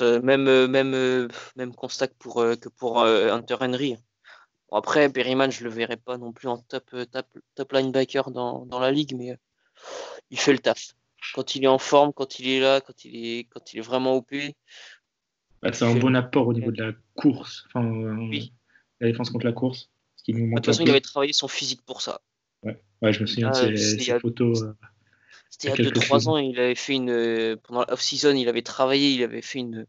[0.00, 3.96] même, euh, même, même constat que pour, que pour Hunter Henry.
[4.76, 8.30] Bon, après, Perryman, je le verrai pas non plus en top, euh, top, top linebacker
[8.30, 9.36] dans, dans la ligue, mais euh,
[10.30, 10.92] il fait le taf.
[11.34, 13.82] Quand il est en forme, quand il est là, quand il est, quand il est
[13.82, 14.34] vraiment OP,
[15.62, 18.52] bah, c'est un bon apport au niveau de la course, enfin, euh, Oui.
[19.00, 19.88] la défense contre la course.
[20.16, 22.20] Ce qui nous de toute façon, il avait travaillé son physique pour ça.
[22.62, 24.62] Ouais, je me souviens Ah, de a- photos.
[24.62, 24.74] euh,
[25.48, 26.32] C'était Il y a y a quelques 2-3 saisons.
[26.32, 27.56] ans, il avait fait une.
[27.62, 29.86] Pendant la off-season, il avait travaillé, il avait fait une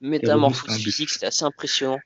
[0.00, 1.98] métamorphose physique, c'était assez impressionnant.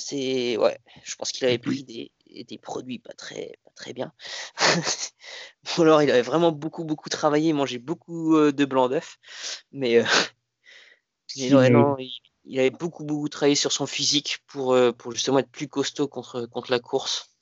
[0.00, 0.56] C'est.
[0.56, 2.10] Ouais, je pense qu'il avait pris des,
[2.44, 4.12] des produits pas très, pas très bien.
[5.78, 9.18] Ou alors, il avait vraiment beaucoup, beaucoup travaillé, mangé beaucoup euh, de blanc d'œuf.
[9.72, 10.04] Mais, euh,
[11.36, 12.12] mais Si, ouais, non, il,
[12.44, 16.08] il avait beaucoup, beaucoup travaillé sur son physique pour, euh, pour justement être plus costaud
[16.08, 17.36] contre, contre la course.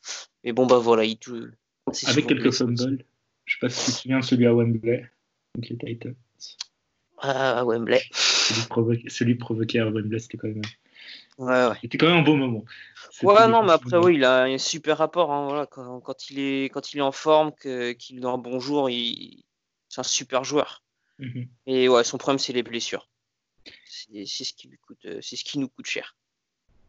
[0.44, 1.18] Mais bon, bah voilà, il
[2.06, 3.04] Avec quelques fumbles.
[3.44, 5.08] Je sais pas si tu te souviens de celui à Wembley,
[5.54, 6.14] contre les Titans.
[7.18, 8.02] Ah, Wembley.
[8.12, 10.62] Celui provoqué, celui provoqué à Wembley, c'était quand même,
[11.38, 11.76] Ouais, ouais.
[11.82, 12.64] c'était quand même un beau moment.
[13.22, 15.32] Ouais, non, mais après, oui, il a un super rapport.
[15.32, 18.38] hein, voilà, quand, quand il est, quand il est en forme, qu'il est dans un
[18.38, 19.44] bon jour, il...
[19.88, 20.82] c'est un super joueur.
[21.18, 21.46] Mhm.
[21.66, 23.08] Et ouais, son problème, c'est les blessures.
[23.84, 26.16] C'est c'est ce qui lui coûte, euh, c'est ce qui nous coûte cher.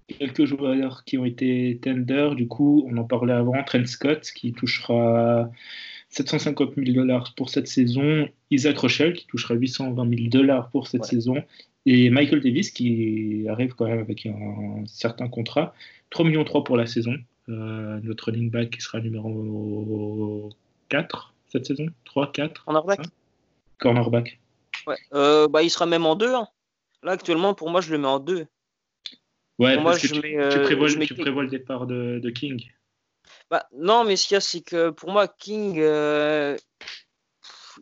[0.07, 2.29] quelques joueurs qui ont été tender.
[2.35, 3.63] Du coup, on en parlait avant.
[3.63, 5.49] Trent Scott qui touchera
[6.09, 8.27] 750 000 dollars pour cette saison.
[8.51, 11.07] Isaac Rochelle qui touchera 820 000 dollars pour cette Ouais.
[11.07, 11.43] saison.
[11.85, 15.73] Et Michael Davis qui arrive quand même avec un, certain contrat.
[16.09, 17.15] 3 millions 3 pour la saison.
[17.49, 20.49] Euh, notre running back qui sera numéro
[20.89, 21.87] 4 cette saison.
[22.05, 22.65] 3, 4.
[22.65, 22.99] Cornerback
[23.79, 24.39] Cornerback.
[24.85, 24.97] Ouais.
[25.13, 26.33] Euh, bah, il sera même en deux.
[26.33, 26.47] hein.
[27.03, 28.45] Là, actuellement, pour moi, je le mets en deux.
[29.57, 31.43] Ouais, Pour moi, parce que je tu, mets, tu euh, prévois, je mets tu prévois
[31.43, 32.63] le départ de, de King.
[33.49, 36.55] Bah, non, mais ce qu'il y a, c'est que pour moi, King, euh,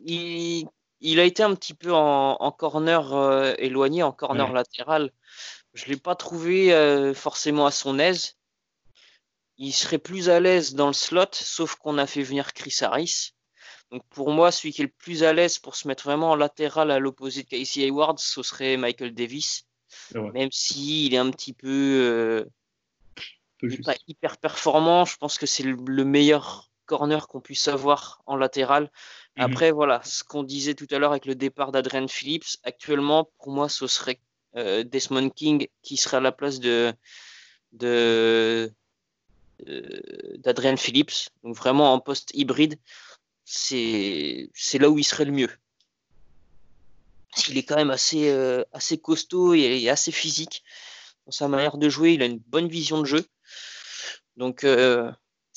[0.04, 0.66] il,
[1.00, 4.54] il a été un petit peu en, en corner euh, éloigné, en corner Ouais.
[4.54, 5.12] latéral.
[5.74, 8.36] Je ne l'ai pas trouvé euh, forcément à son aise.
[9.58, 13.32] Il serait plus à l'aise dans le slot, sauf qu'on a fait venir Chris Harris.
[13.90, 16.36] Donc pour moi, celui qui est le plus à l'aise pour se mettre vraiment en
[16.36, 19.66] latéral à l'opposé de Casey Hayward, ce serait Michael Davis.
[20.14, 22.44] Même s'il est un petit peu euh,
[23.58, 25.04] Peu il pas hyper performant.
[25.04, 28.84] Je pense que c'est le, le meilleur corner qu'on puisse avoir en latéral.
[29.36, 29.44] Mhm.
[29.44, 33.52] Après, voilà, ce qu'on disait tout à l'heure avec le départ d'Adrian Phillips, actuellement, pour
[33.52, 34.18] moi, ce serait
[34.56, 36.92] euh, Desmond King qui serait à la place de,
[37.72, 38.72] de,
[39.68, 40.00] euh,
[40.38, 41.30] d'Adrian Phillips.
[41.44, 42.76] Donc vraiment en poste hybride,
[43.44, 45.50] c'est c'est là où il serait le mieux.
[47.48, 50.64] Il est quand même assez, euh, assez costaud et, et assez physique
[51.26, 52.14] dans sa manière de jouer.
[52.14, 53.24] Il a une bonne vision de jeu.
[54.38, 54.64] Donc,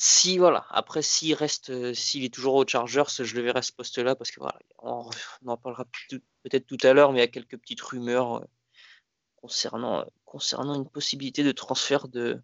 [0.04, 3.62] si voilà, après s'il reste, euh, s'il est toujours aux Chargers, je le verrai à
[3.62, 5.08] ce poste-là parce que voilà, on,
[5.46, 5.86] en parlera
[6.42, 8.46] peut-être tout à l'heure, mais il y a quelques petites rumeurs euh,
[9.36, 12.42] concernant, euh, concernant une possibilité de transfert de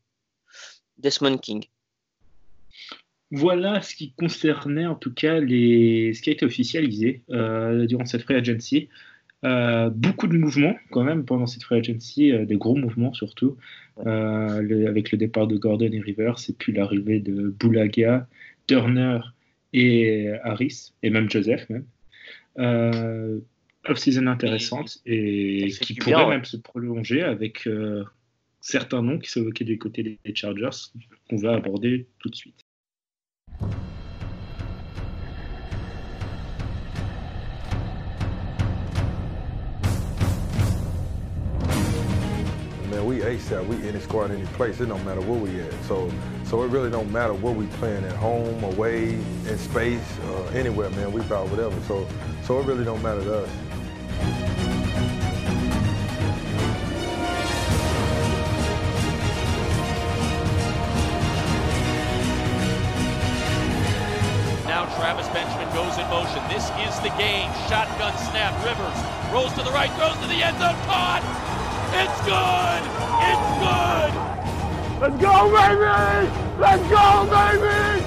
[0.99, 1.65] Desmond King.
[3.31, 6.13] Voilà ce qui concernait en tout cas les...
[6.13, 8.87] ce qui a été officialisé durant cette free agency.
[9.43, 13.57] Euh, beaucoup de mouvements quand même pendant cette free agency, euh, des gros mouvements surtout,
[14.05, 18.27] Euh, le- avec le départ de Gordon et Rivers et puis l'arrivée de Boulaga,
[18.67, 19.19] Turner
[19.73, 21.85] et Harris, et même Joseph même.
[22.59, 23.39] Euh,
[23.88, 26.35] off-season intéressante et, qui pourrait bien, ouais.
[26.35, 27.67] même se prolonger avec
[28.61, 30.91] certains noms qui s'évoquaient du côté des Chargers
[31.29, 32.66] qu'on va aborder tout de suite.
[43.07, 43.65] We ASAP.
[43.67, 44.81] We any squad, any place.
[44.81, 45.73] It don't matter where we at.
[45.85, 46.11] So,
[46.43, 50.89] so it really don't matter where we playing at home, away, in space, uh, anywhere,
[50.89, 51.13] man.
[51.13, 51.79] We about whatever.
[51.87, 52.05] So,
[52.43, 53.49] so it really don't matter to us.
[64.67, 66.43] Now Travis Benjamin goes in motion.
[66.49, 67.49] This is the game.
[67.69, 68.53] Shotgun snap.
[68.65, 70.75] Rivers rolls to the right, throws to the end zone.
[70.85, 71.46] Caught.
[71.99, 72.83] It's good.
[73.29, 74.11] It's good.
[75.01, 76.29] Let's go, baby!
[76.59, 78.03] Let's go, baby!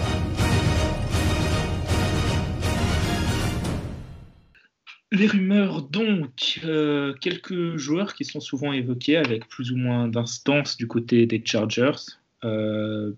[5.13, 10.77] Les rumeurs, donc, euh, quelques joueurs qui sont souvent évoqués avec plus ou moins d'instance
[10.77, 12.15] du côté des Chargers.
[12.45, 13.13] Euh,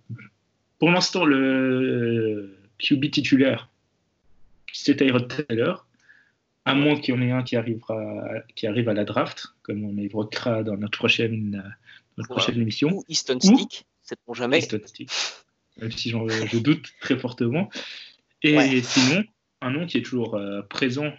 [0.78, 3.68] pour l'instant, le QB titulaire,
[4.72, 5.86] c'est Tyrod Taylor,
[6.64, 9.84] à moins qu'il y en ait un qui, arrivera, qui arrive à la draft, comme
[9.84, 11.68] on évoquera dans notre prochaine, euh,
[12.16, 12.42] notre Voilà.
[12.44, 12.90] prochaine émission.
[12.92, 14.60] Ou Easton Stick, c'est pour jamais.
[14.60, 15.10] Statistique.
[15.80, 17.70] Même si j'en- je doute très fortement.
[18.42, 18.82] Et Ouais.
[18.82, 19.24] sinon,
[19.60, 21.12] un nom qui est toujours euh, présent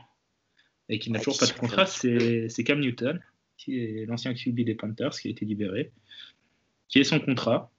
[0.89, 3.20] et qui n'a Ouais, toujours pas de contrat, c'est Cam Newton,
[3.58, 5.91] qui est l'ancien QB des Panthers, qui a été libéré,
[6.88, 7.72] qui est son contrat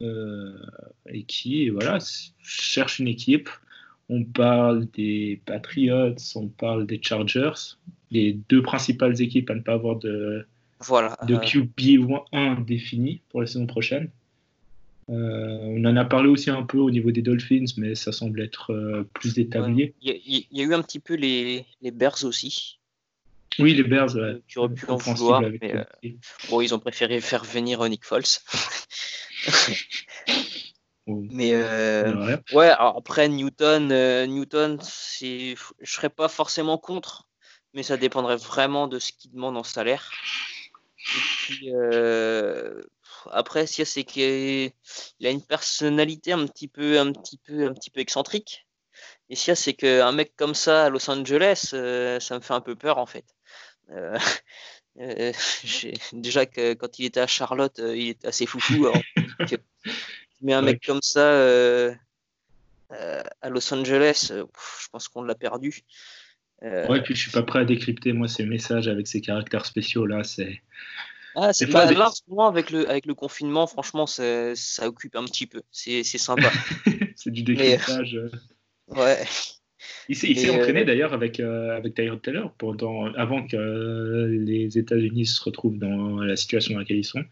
[0.00, 0.56] euh,
[1.08, 1.98] et qui voilà,
[2.42, 3.48] cherche une équipe.
[4.14, 7.78] On parle des Patriots, on parle des Chargers,
[8.10, 10.46] les deux principales équipes à ne pas avoir de,
[10.80, 11.16] Voilà.
[11.26, 14.10] de euh, QB 1 défini pour la saison prochaine.
[15.08, 18.42] Euh, on en a parlé aussi un peu au niveau des Dolphins, mais ça semble
[18.42, 19.94] être euh, plus établi.
[20.02, 22.78] Il y, a- il y a eu un petit peu les, les Bears aussi,
[23.58, 24.40] Oui, les Bears, ouais.
[24.46, 25.84] pu en vouloir, mais euh,
[26.50, 28.24] bon, ils ont préféré faire venir Nick Foles.
[31.06, 32.68] Mais euh, ouais.
[32.68, 34.78] alors après Newton, euh, Newton,
[35.20, 37.26] je serais pas forcément contre,
[37.74, 40.10] mais ça dépendrait vraiment de ce qu'il demande en salaire.
[40.96, 42.80] Et puis euh,
[43.32, 44.72] après, si c'est qu'il
[45.24, 48.66] a une personnalité un petit peu, un petit peu, un petit peu excentrique.
[49.28, 52.60] Et si c'est qu'un mec comme ça à Los Angeles, euh, ça me fait un
[52.60, 53.24] peu peur en fait.
[56.12, 58.86] Déjà que quand il était à Charlotte, il était assez foufou.
[58.86, 59.02] alors,
[59.50, 59.56] que-
[60.42, 60.72] mais un Ouais.
[60.72, 61.92] mec comme ça euh,
[62.92, 65.82] euh, à Los Angeles, euh, pff, je pense qu'on l'a perdu.
[66.62, 70.06] Ouais, puis je suis pas prêt à décrypter moi ces messages avec ces caractères spéciaux
[70.06, 70.22] là.
[70.22, 70.62] C'est
[71.34, 72.10] ah, c'est pas pas des- là,
[72.46, 75.62] avec le, avec le confinement, franchement, ça, ça occupe un petit peu.
[75.72, 76.50] C'est c'est sympa.
[77.16, 78.16] c'est du décryptage.
[78.88, 79.24] Ouais.
[80.08, 84.78] Il s'est entraîné euh, d'ailleurs avec euh, avec Tyrod Taylor pendant avant que euh, les
[84.78, 87.24] États-Unis se retrouvent dans la situation dans laquelle ils sont.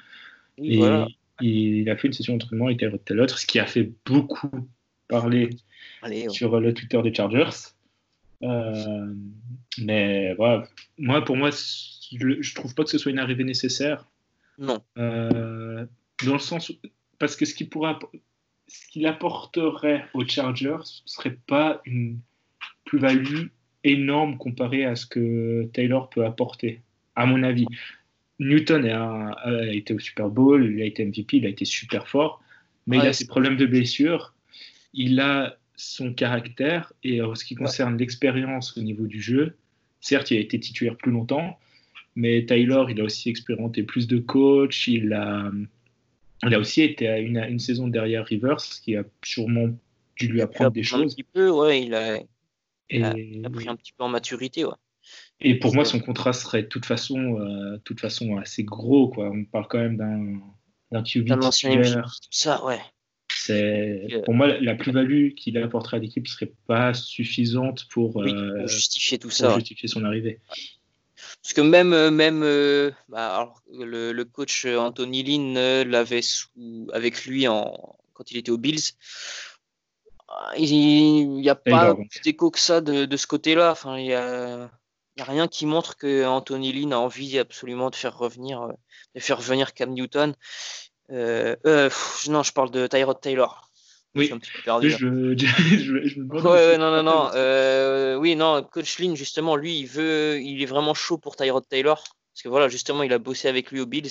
[0.58, 1.06] Oui, Et voilà.
[1.40, 4.50] Il a fait une session d'entraînement avec Tyrod Taylor, ce qui a fait beaucoup
[5.08, 5.50] parler
[6.02, 6.28] Allez, ouais.
[6.28, 7.50] sur le Twitter des Chargers.
[8.42, 9.14] Euh,
[9.78, 10.66] mais voilà,
[10.98, 14.06] moi, pour moi, je, je trouve pas que ce soit une arrivée nécessaire.
[14.58, 14.82] Non.
[14.98, 15.86] Euh,
[16.24, 16.72] dans le sens
[17.18, 18.04] parce que ce qu'il pourrait app-
[18.68, 22.18] ce qu'il apporterait aux Chargers serait pas une
[22.84, 23.46] plus-value
[23.84, 26.80] énorme comparée à ce que Taylor peut apporter,
[27.16, 27.66] à mon avis.
[28.40, 32.08] Newton un- a été au Super Bowl, il a été MVP, il a été super
[32.08, 32.42] fort,
[32.86, 34.34] mais il a ses problèmes de blessure,
[34.94, 39.56] il a son caractère, et en ce qui concerne l'expérience au niveau du jeu,
[40.00, 41.58] certes, il a été titulaire plus longtemps,
[42.16, 45.50] mais Taylor, il a aussi expérimenté plus de coach, il a,
[46.46, 49.68] il a aussi été à une, une saison derrière Rivers, ce qui a sûrement
[50.16, 51.14] dû lui apprendre des Un choses.
[51.14, 52.16] petit peu, ouais, il a,
[52.90, 54.72] il a- Et, il a pris un petit peu en maturité, ouais.
[55.40, 59.08] Et pour moi, son contrat serait de toute façon, euh, toute façon assez gros.
[59.08, 59.30] Quoi.
[59.30, 60.40] On parle quand même d'un
[60.92, 62.80] d'un QB Un ancien ça, ouais.
[63.32, 68.58] C'est pour moi la- plus-value qu'il apporterait à l'équipe serait pas suffisante pour, Oui, euh,
[68.58, 69.54] pour justifier tout pour ça.
[69.54, 70.40] justifier son arrivée.
[71.42, 76.88] Parce que même, euh, même euh, bah, alors, le, le coach Anthony Lynn l'avait sous-
[76.92, 78.80] avec lui en, quand il était aux Bills.
[80.28, 83.72] Ah, Il n'y a pas d'écho que ça de, de ce côté-là.
[83.72, 84.70] Enfin, il n'y a,
[85.16, 88.62] il y a rien qui montre que Anthony Lynn a envie absolument de faire revenir,
[88.62, 88.72] euh,
[89.14, 90.34] de faire revenir Cam Newton.
[91.10, 93.70] Euh, euh, pff, non, je parle de Tyrod Taylor.
[94.16, 94.24] Oui.
[94.26, 94.88] suis un petit peu perdu.
[94.88, 94.96] là.
[94.98, 95.06] Je,
[95.38, 97.30] je, je- je me demande Ouais, ouais, aussi- non, non, non.
[97.34, 101.66] euh, oui, non, Coach Lynn, justement, lui, il veut, il est vraiment chaud pour Tyrod
[101.68, 102.02] Taylor.
[102.32, 104.10] Parce que voilà, justement, il a bossé avec lui aux Bills.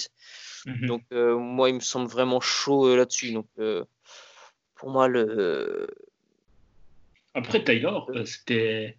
[0.65, 0.87] Mhm.
[0.87, 3.31] Donc, moi, il me semble vraiment chaud là-dessus.
[3.31, 3.47] Donc,
[4.75, 5.87] pour moi, le.
[7.33, 8.97] Après Taylor, c'était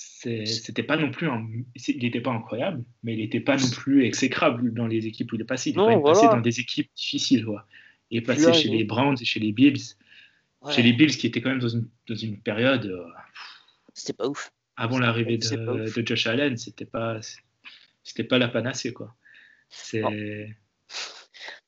[0.00, 1.46] c'était pas non plus un
[1.88, 5.36] il n'était pas incroyable, mais il n'était pas non plus exécrable dans les équipes où
[5.36, 5.70] il est passé.
[5.70, 7.44] Il est Non, passé dans des équipes difficiles.
[7.44, 7.66] Quoi.
[8.10, 9.94] Il est passé là, chez les Browns et chez les Bills.
[10.60, 13.06] Ouais, Chez les Bills qui étaient quand même dans une, dans une période euh,
[13.94, 14.50] C'était pas ouf.
[14.76, 17.20] avant l'arrivée de, Josh Allen, c'était pas
[18.02, 19.14] c'était pas la panacée quoi.
[19.68, 20.10] C'est Non.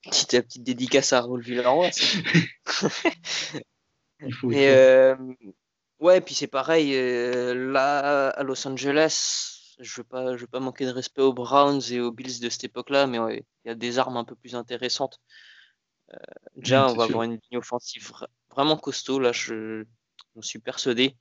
[0.03, 1.91] Petite, petite dédicace à Raoul Villaroy.
[4.27, 5.17] il faut, il Mais faut- euh,
[6.01, 6.95] ouais, puis c'est pareil.
[6.95, 11.33] euh, là, à Los Angeles, je veux pas, je veux pas manquer de respect aux
[11.33, 14.25] Browns et aux Bills de cette époque-là, mais ouais, il y a des armes un
[14.25, 15.21] peu plus intéressantes.
[16.13, 16.17] Euh,
[16.57, 17.17] déjà, on va sûr.
[17.17, 19.19] avoir une ligne offensive vra- vraiment costaud.
[19.21, 19.85] Là, je,
[20.35, 21.17] j'en suis persuadé.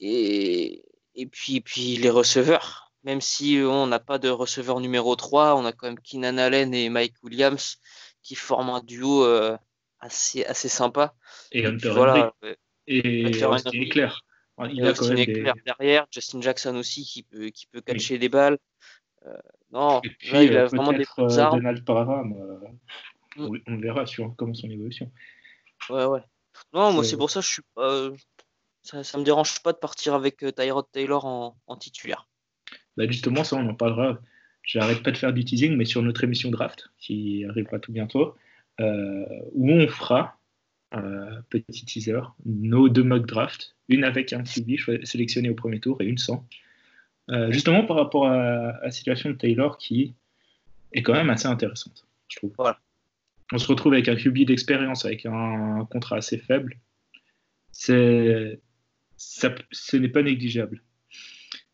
[0.00, 0.84] Et,
[1.14, 2.92] et puis, puis les receveurs.
[3.04, 6.38] Même si euh, on n'a pas de receveur numéro 3, on a quand même Keenan
[6.38, 7.78] Allen et Mike Williams
[8.22, 9.56] qui forment un duo euh,
[10.00, 11.14] assez, assez sympa.
[11.52, 12.32] et Et puis voilà,
[12.98, 13.82] et Austin Henry.
[13.84, 14.08] Eckler.
[14.70, 18.18] Il et a Austin même des- derrière, Justin Jackson aussi qui peut, qui peut catcher
[18.18, 18.58] des balles.
[19.26, 19.32] Euh,
[19.72, 21.58] non, Et puis, là, il a euh, vraiment des euh, armes.
[21.58, 22.68] Donald Parham, euh,
[23.36, 23.46] Mm.
[23.68, 25.10] on, on verra sur comment son évolution.
[25.88, 26.20] Ouais, ouais.
[26.72, 27.90] Non, moi, C'est- pour ça que je suis pas.
[27.90, 28.16] euh,
[28.82, 32.26] Ça, ça me dérange pas de partir avec euh, Tyrod Taylor en, en titulaire.
[32.96, 34.18] Bah justement, ça, on en parlera.
[34.62, 38.34] J'arrête pas de faire du teasing, mais sur notre émission draft, qui arrivera tout bientôt,
[38.80, 40.39] euh, où on fera,
[40.94, 46.00] euh, petit teaser, nos deux mock draft, une avec un QB sélectionné au premier tour
[46.00, 46.46] et une sans.
[47.30, 50.14] Euh, justement par rapport à, à la situation de Taylor qui
[50.92, 52.52] est quand même assez intéressante, je trouve.
[52.56, 52.80] Voilà.
[53.52, 56.78] On se retrouve avec un QB d'expérience, avec un, contrat assez faible.
[57.72, 58.60] C'est,
[59.16, 60.82] ça, ce n'est pas négligeable.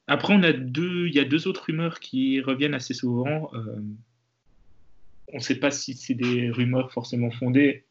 [0.06, 3.50] Après, on a deux, il y a deux autres rumeurs qui reviennent assez souvent.
[3.54, 3.80] Euh,
[5.32, 7.84] on ne sait pas si c'est des rumeurs forcément fondées.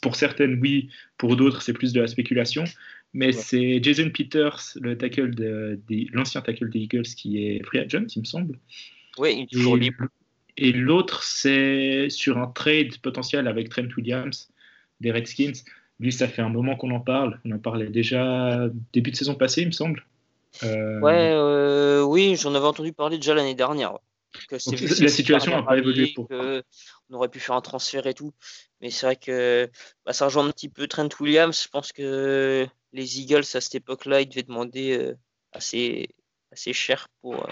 [0.00, 0.88] Pour certaines, oui.
[1.18, 2.64] Pour d'autres, c'est plus de la spéculation.
[3.12, 3.32] Mais Ouais.
[3.32, 5.78] c'est Jason Peters, le tackle de,
[6.12, 8.58] l'ancien tackle des Eagles, qui est free agent, il me semble.
[9.18, 10.04] Oui, il est toujours libre.
[10.56, 14.48] et l'autre, c'est sur un trade potentiel avec Trent Williams
[15.00, 15.52] des Redskins.
[16.00, 17.40] Lui, ça fait un moment qu'on en parle.
[17.44, 20.04] On en parlait déjà début de saison passée, il me semble.
[20.64, 23.98] Euh, Ouais, euh, oui, j'en avais entendu parler déjà l'année dernière.
[24.48, 28.14] Que Donc, la situation n'a pas évolué pour- On aurait pu faire un transfert et
[28.14, 28.32] tout.
[28.80, 29.70] Mais c'est vrai que
[30.04, 31.62] bah, ça rejoint un petit peu Trent Williams.
[31.62, 35.14] Je pense que les Eagles, à cette époque-là, ils devaient demander euh,
[35.52, 36.08] assez,
[36.52, 37.48] assez cher pour,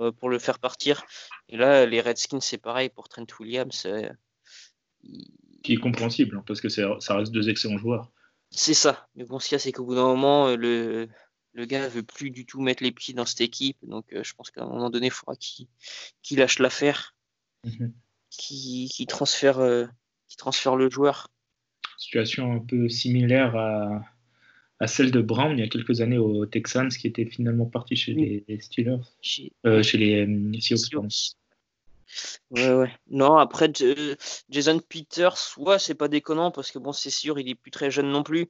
[0.00, 1.04] euh, pour le faire partir.
[1.48, 3.84] Et là, les Redskins, c'est pareil pour Trent Williams.
[3.86, 4.08] euh,
[5.02, 5.30] il-
[5.62, 8.12] qui est compréhensible, hein, parce que ça reste deux excellents joueurs.
[8.50, 9.08] C'est ça.
[9.16, 11.08] Mais bon, ce qu'il y a, c'est qu'au bout d'un moment, euh, le,
[11.58, 13.76] le gars veut plus du tout mettre les pieds dans cette équipe.
[13.82, 17.16] Donc, euh, je pense qu'à un moment donné, il faudra qu'il lâche l'affaire,
[18.30, 19.86] qu'il qu'il transfère, euh,
[20.36, 21.28] transfère le joueur.
[21.98, 24.04] Situation un peu similaire à,
[24.78, 27.96] à celle de Brown il y a quelques années aux Texans, qui était finalement parti
[27.96, 28.44] chez Oui.
[28.46, 31.34] les Steelers, Chez- euh, chez les Seahawks.
[32.50, 32.92] Ouais, ouais.
[33.10, 33.70] Non, après,
[34.48, 37.90] Jason Peters, ouais, c'est pas déconnant parce que bon, c'est sûr, il est plus très
[37.90, 38.46] jeune non plus,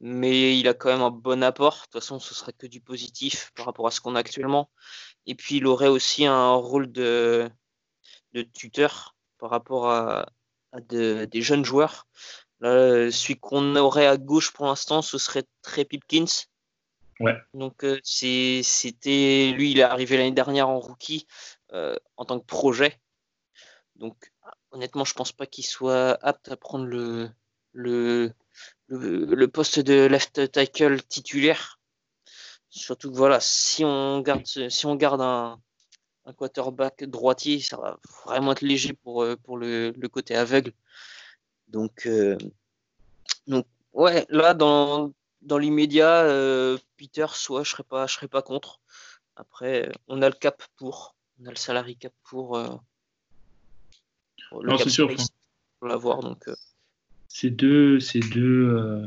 [0.00, 1.76] mais il a quand même un bon apport.
[1.76, 4.70] De toute façon, ce sera que du positif par rapport à ce qu'on a actuellement.
[5.26, 7.50] Et puis, il aurait aussi un rôle de,
[8.32, 10.28] de tuteur par rapport à,
[10.72, 12.06] à de- des jeunes joueurs.
[12.60, 16.46] Là, celui qu'on aurait à gauche pour l'instant, ce serait Trey Pipkins.
[17.20, 17.36] Ouais.
[17.54, 21.26] Donc, euh, c'est- c'était lui, il est arrivé l'année dernière en rookie
[21.72, 23.00] euh, en tant que projet.
[23.96, 24.30] Donc,
[24.70, 27.30] honnêtement, je pense pas qu'il soit apte à prendre le,
[27.72, 28.32] le,
[28.88, 31.78] le, le poste de left tackle titulaire.
[32.68, 35.58] Surtout que voilà, si on garde, si on garde un,
[36.26, 40.72] un quarterback droitier, ça va vraiment être léger pour, euh, pour le, le côté aveugle.
[41.68, 42.36] Donc, euh,
[43.46, 48.42] donc ouais, là, dans, dans l'immédiat, euh, Peter, soit je serais pas, je serais pas
[48.42, 48.80] contre.
[49.36, 52.68] Après, on a le cap pour, on a le salary cap pour, euh,
[54.48, 55.28] pour le Non, c'est sûr, space
[55.78, 56.20] pour l'avoir.
[56.20, 56.48] Donc,
[57.38, 59.06] c'est deux, c'est deux, euh,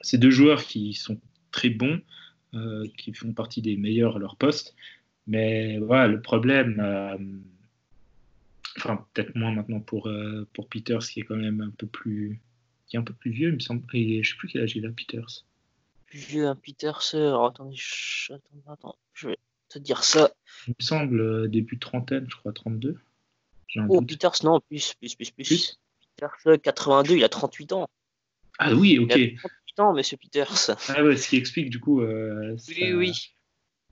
[0.00, 2.00] c'est deux joueurs qui sont très bons,
[2.54, 4.76] euh, qui font partie des meilleurs à leur poste.
[5.26, 7.18] Mais voilà, le problème, euh,
[8.76, 10.08] enfin peut-être moins maintenant pour,
[10.52, 12.38] pour Peters, qui est quand même un peu plus,
[12.86, 13.82] qui est un peu plus vieux, il me semble.
[13.92, 15.44] Et je sais plus quel âge il a, Peters.
[16.06, 17.10] Plus vieux, un Peters.
[17.14, 18.34] Alors, attendez, je...
[18.34, 19.38] attends, attends, je vais
[19.68, 20.30] te dire ça.
[20.68, 23.00] Il me semble début trentaine, je crois 32.
[23.66, 24.10] J'ai un Oh, doute.
[24.10, 25.44] Peters, non, plus, plus, plus, plus.
[25.44, 25.78] Plus?
[26.18, 27.88] Peters, euh, 82, il a 38 ans.
[28.58, 29.14] Ah oui, ok.
[29.16, 30.70] Il a 38 ans, monsieur Peters.
[30.88, 32.00] Ah ouais, ce qui explique du coup.
[32.00, 33.12] euh, Oui, ça- oui.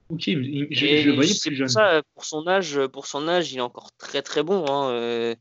[0.09, 0.33] Ok, je,
[0.71, 1.69] je le voyais plus pour jeune.
[1.69, 4.65] Ça, pour son âge, pour son âge, il est encore très très bon.
[4.69, 5.35] hein, euh,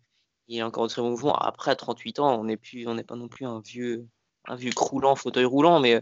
[0.47, 1.35] il est encore très bon mouvement.
[1.35, 4.07] Après, à 38 ans, on n'est plus, on n'est pas non plus un vieux,
[4.47, 6.01] un vieux croulant, fauteuil roulant, mais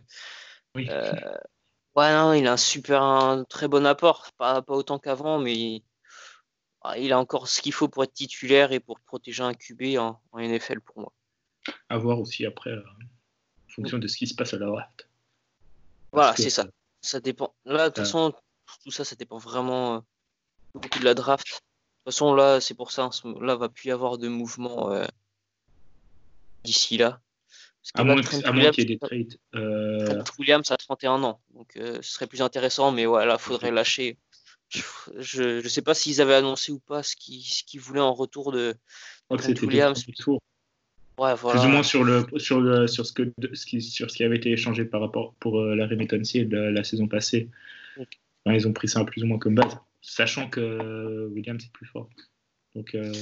[0.75, 0.87] Oui.
[0.89, 1.11] euh,
[1.95, 4.29] ouais, non, il a un super, un très bon apport.
[4.37, 5.81] Pas, pas autant qu'avant, mais
[6.97, 10.21] il a encore ce qu'il faut pour être titulaire et pour protéger un QB en,
[10.31, 11.13] en NFL pour moi.
[11.89, 15.07] À voir aussi après, euh, en fonction de ce qui se passe à la draft.
[16.11, 16.65] Voilà, c'est ça.
[17.01, 17.53] Ça dépend.
[17.65, 18.03] Là, de toute Ouais.
[18.05, 18.33] façon,
[18.83, 19.99] tout ça, ça dépend vraiment euh,
[20.75, 21.47] beaucoup de la draft.
[21.47, 23.09] De toute façon, là, c'est pour ça.
[23.41, 25.05] Là, va plus y avoir de mouvement euh,
[26.63, 27.21] d'ici là.
[27.81, 29.37] Parce À moins, qu'il y ait des trades.
[30.37, 31.41] Williams a 31 ans.
[31.53, 32.91] Donc, ce serait plus intéressant.
[32.91, 34.17] Mais ouais, là, faudrait lâcher.
[35.19, 38.75] Je ne sais pas s'ils avaient annoncé ou pas ce qu'ils voulaient en retour de
[39.29, 40.05] que des Williams.
[41.19, 41.59] Ouais, voilà.
[41.59, 44.17] Plus ou moins sur, le, sur, le, sur, ce que, de- ce qui, sur ce
[44.17, 47.49] qui avait été échangé par rapport pour euh, la remittancy de la, la saison passée.
[47.97, 51.71] Enfin, ils ont pris ça plus ou moins comme base, sachant que euh, Williams est
[51.71, 52.09] plus fort.
[52.73, 53.13] Donc, euh,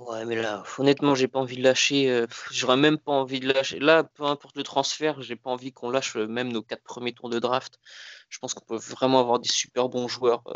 [0.00, 2.10] Ouais, mais là, honnêtement, j'ai pas envie de lâcher.
[2.10, 3.78] euh, J'aurais même pas envie de lâcher.
[3.78, 7.12] Là, peu importe le transfert, j'ai pas envie qu'on lâche euh, même nos quatre premiers
[7.12, 7.78] tours de draft.
[8.30, 10.42] Je pense qu'on peut vraiment avoir des super bons joueurs.
[10.48, 10.54] euh,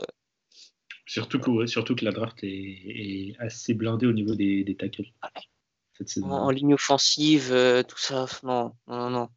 [1.05, 4.76] surtout, que, ouais, surtout que la draft est, est assez blindée au niveau des, des
[4.76, 5.12] tackles
[5.92, 6.30] cette saison.
[6.30, 8.24] en, ligne offensive, euh, tout ça.
[8.45, 9.28] Non, non, non, non.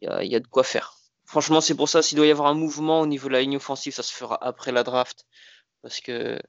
[0.00, 0.94] Il y a, il y a de quoi faire.
[1.26, 3.56] Franchement, c'est pour ça, s'il doit y avoir un mouvement au niveau de la ligne
[3.56, 5.26] offensive, ça se fera après la draft.
[5.82, 6.40] Parce que,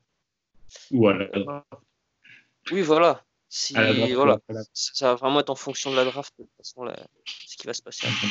[0.89, 1.27] Voilà.
[2.71, 3.23] Oui, voilà.
[3.49, 4.39] Si, draft, voilà.
[4.73, 6.95] Ça ça va vraiment être en fonction de la draft, de toute façon, là,
[7.25, 8.27] ce qui va se passer après.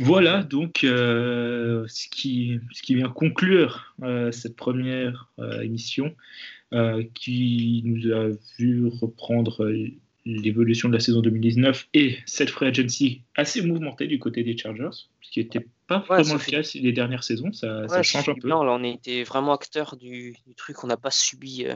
[0.00, 6.14] Voilà donc euh, ce, qui, ce qui vient conclure euh, cette première euh, émission
[7.14, 9.70] qui nous a vu reprendre
[10.26, 14.88] l'évolution de la saison 2019 et cette free agency assez mouvementée du côté des Chargers,
[15.20, 18.34] ce qui n'était pas Ouais, vraiment le fait- cas les dernières saisons, ça, change un
[18.34, 18.48] peu.
[18.48, 21.66] bien, là, on était vraiment acteur du, du truc, on n'a pas subi.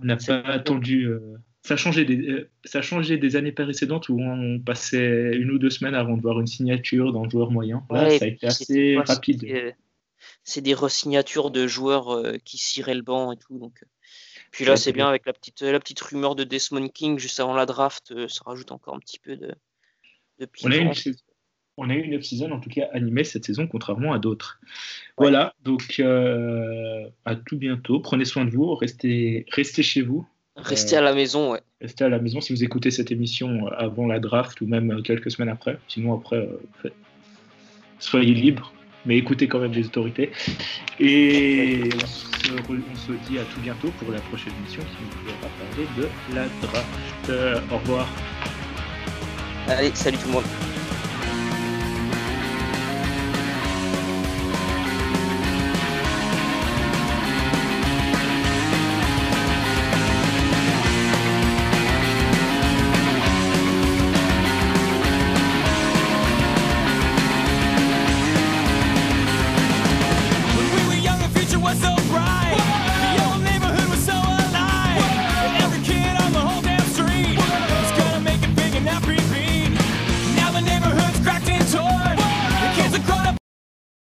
[0.00, 1.04] On n'a pas attendu.
[1.04, 5.34] euh, ça, a changé des, euh, ça a changé des années précédentes où on passait
[5.36, 7.84] une ou deux semaines avant de voir une signature d'un joueur moyen.
[7.90, 9.44] Là, Ouais, ça a été assez quoi, rapide.
[9.44, 9.72] euh,
[10.42, 13.58] C'est des resignatures de joueurs qui ciraient le banc et tout.
[13.58, 13.82] Donc.
[14.50, 17.54] Puis là, c'est bien avec la petite, la petite rumeur de Desmond King juste avant
[17.54, 19.52] la draft, ça rajoute encore un petit peu de,
[20.38, 20.92] de On a, une,
[21.76, 24.60] on a eu une off-season en tout cas animée cette saison, contrairement à d'autres.
[25.18, 28.00] Voilà, donc euh, à tout bientôt.
[28.00, 30.26] Prenez soin de vous, restez, restez chez vous.
[30.56, 31.60] Restez euh, à la maison, ouais.
[31.80, 35.30] Restez à la maison si vous écoutez cette émission avant la draft ou même quelques
[35.32, 35.78] semaines après.
[35.88, 36.94] Sinon, après, euh, faites-
[37.98, 38.72] soyez libres,
[39.04, 40.30] mais écoutez quand même les autorités.
[41.00, 45.02] Et on se, re- on se dit à tout bientôt pour la prochaine émission qui
[45.04, 47.30] nous fera parler de la draft.
[47.30, 48.08] Euh, au revoir.
[49.66, 50.44] Allez, salut tout le monde.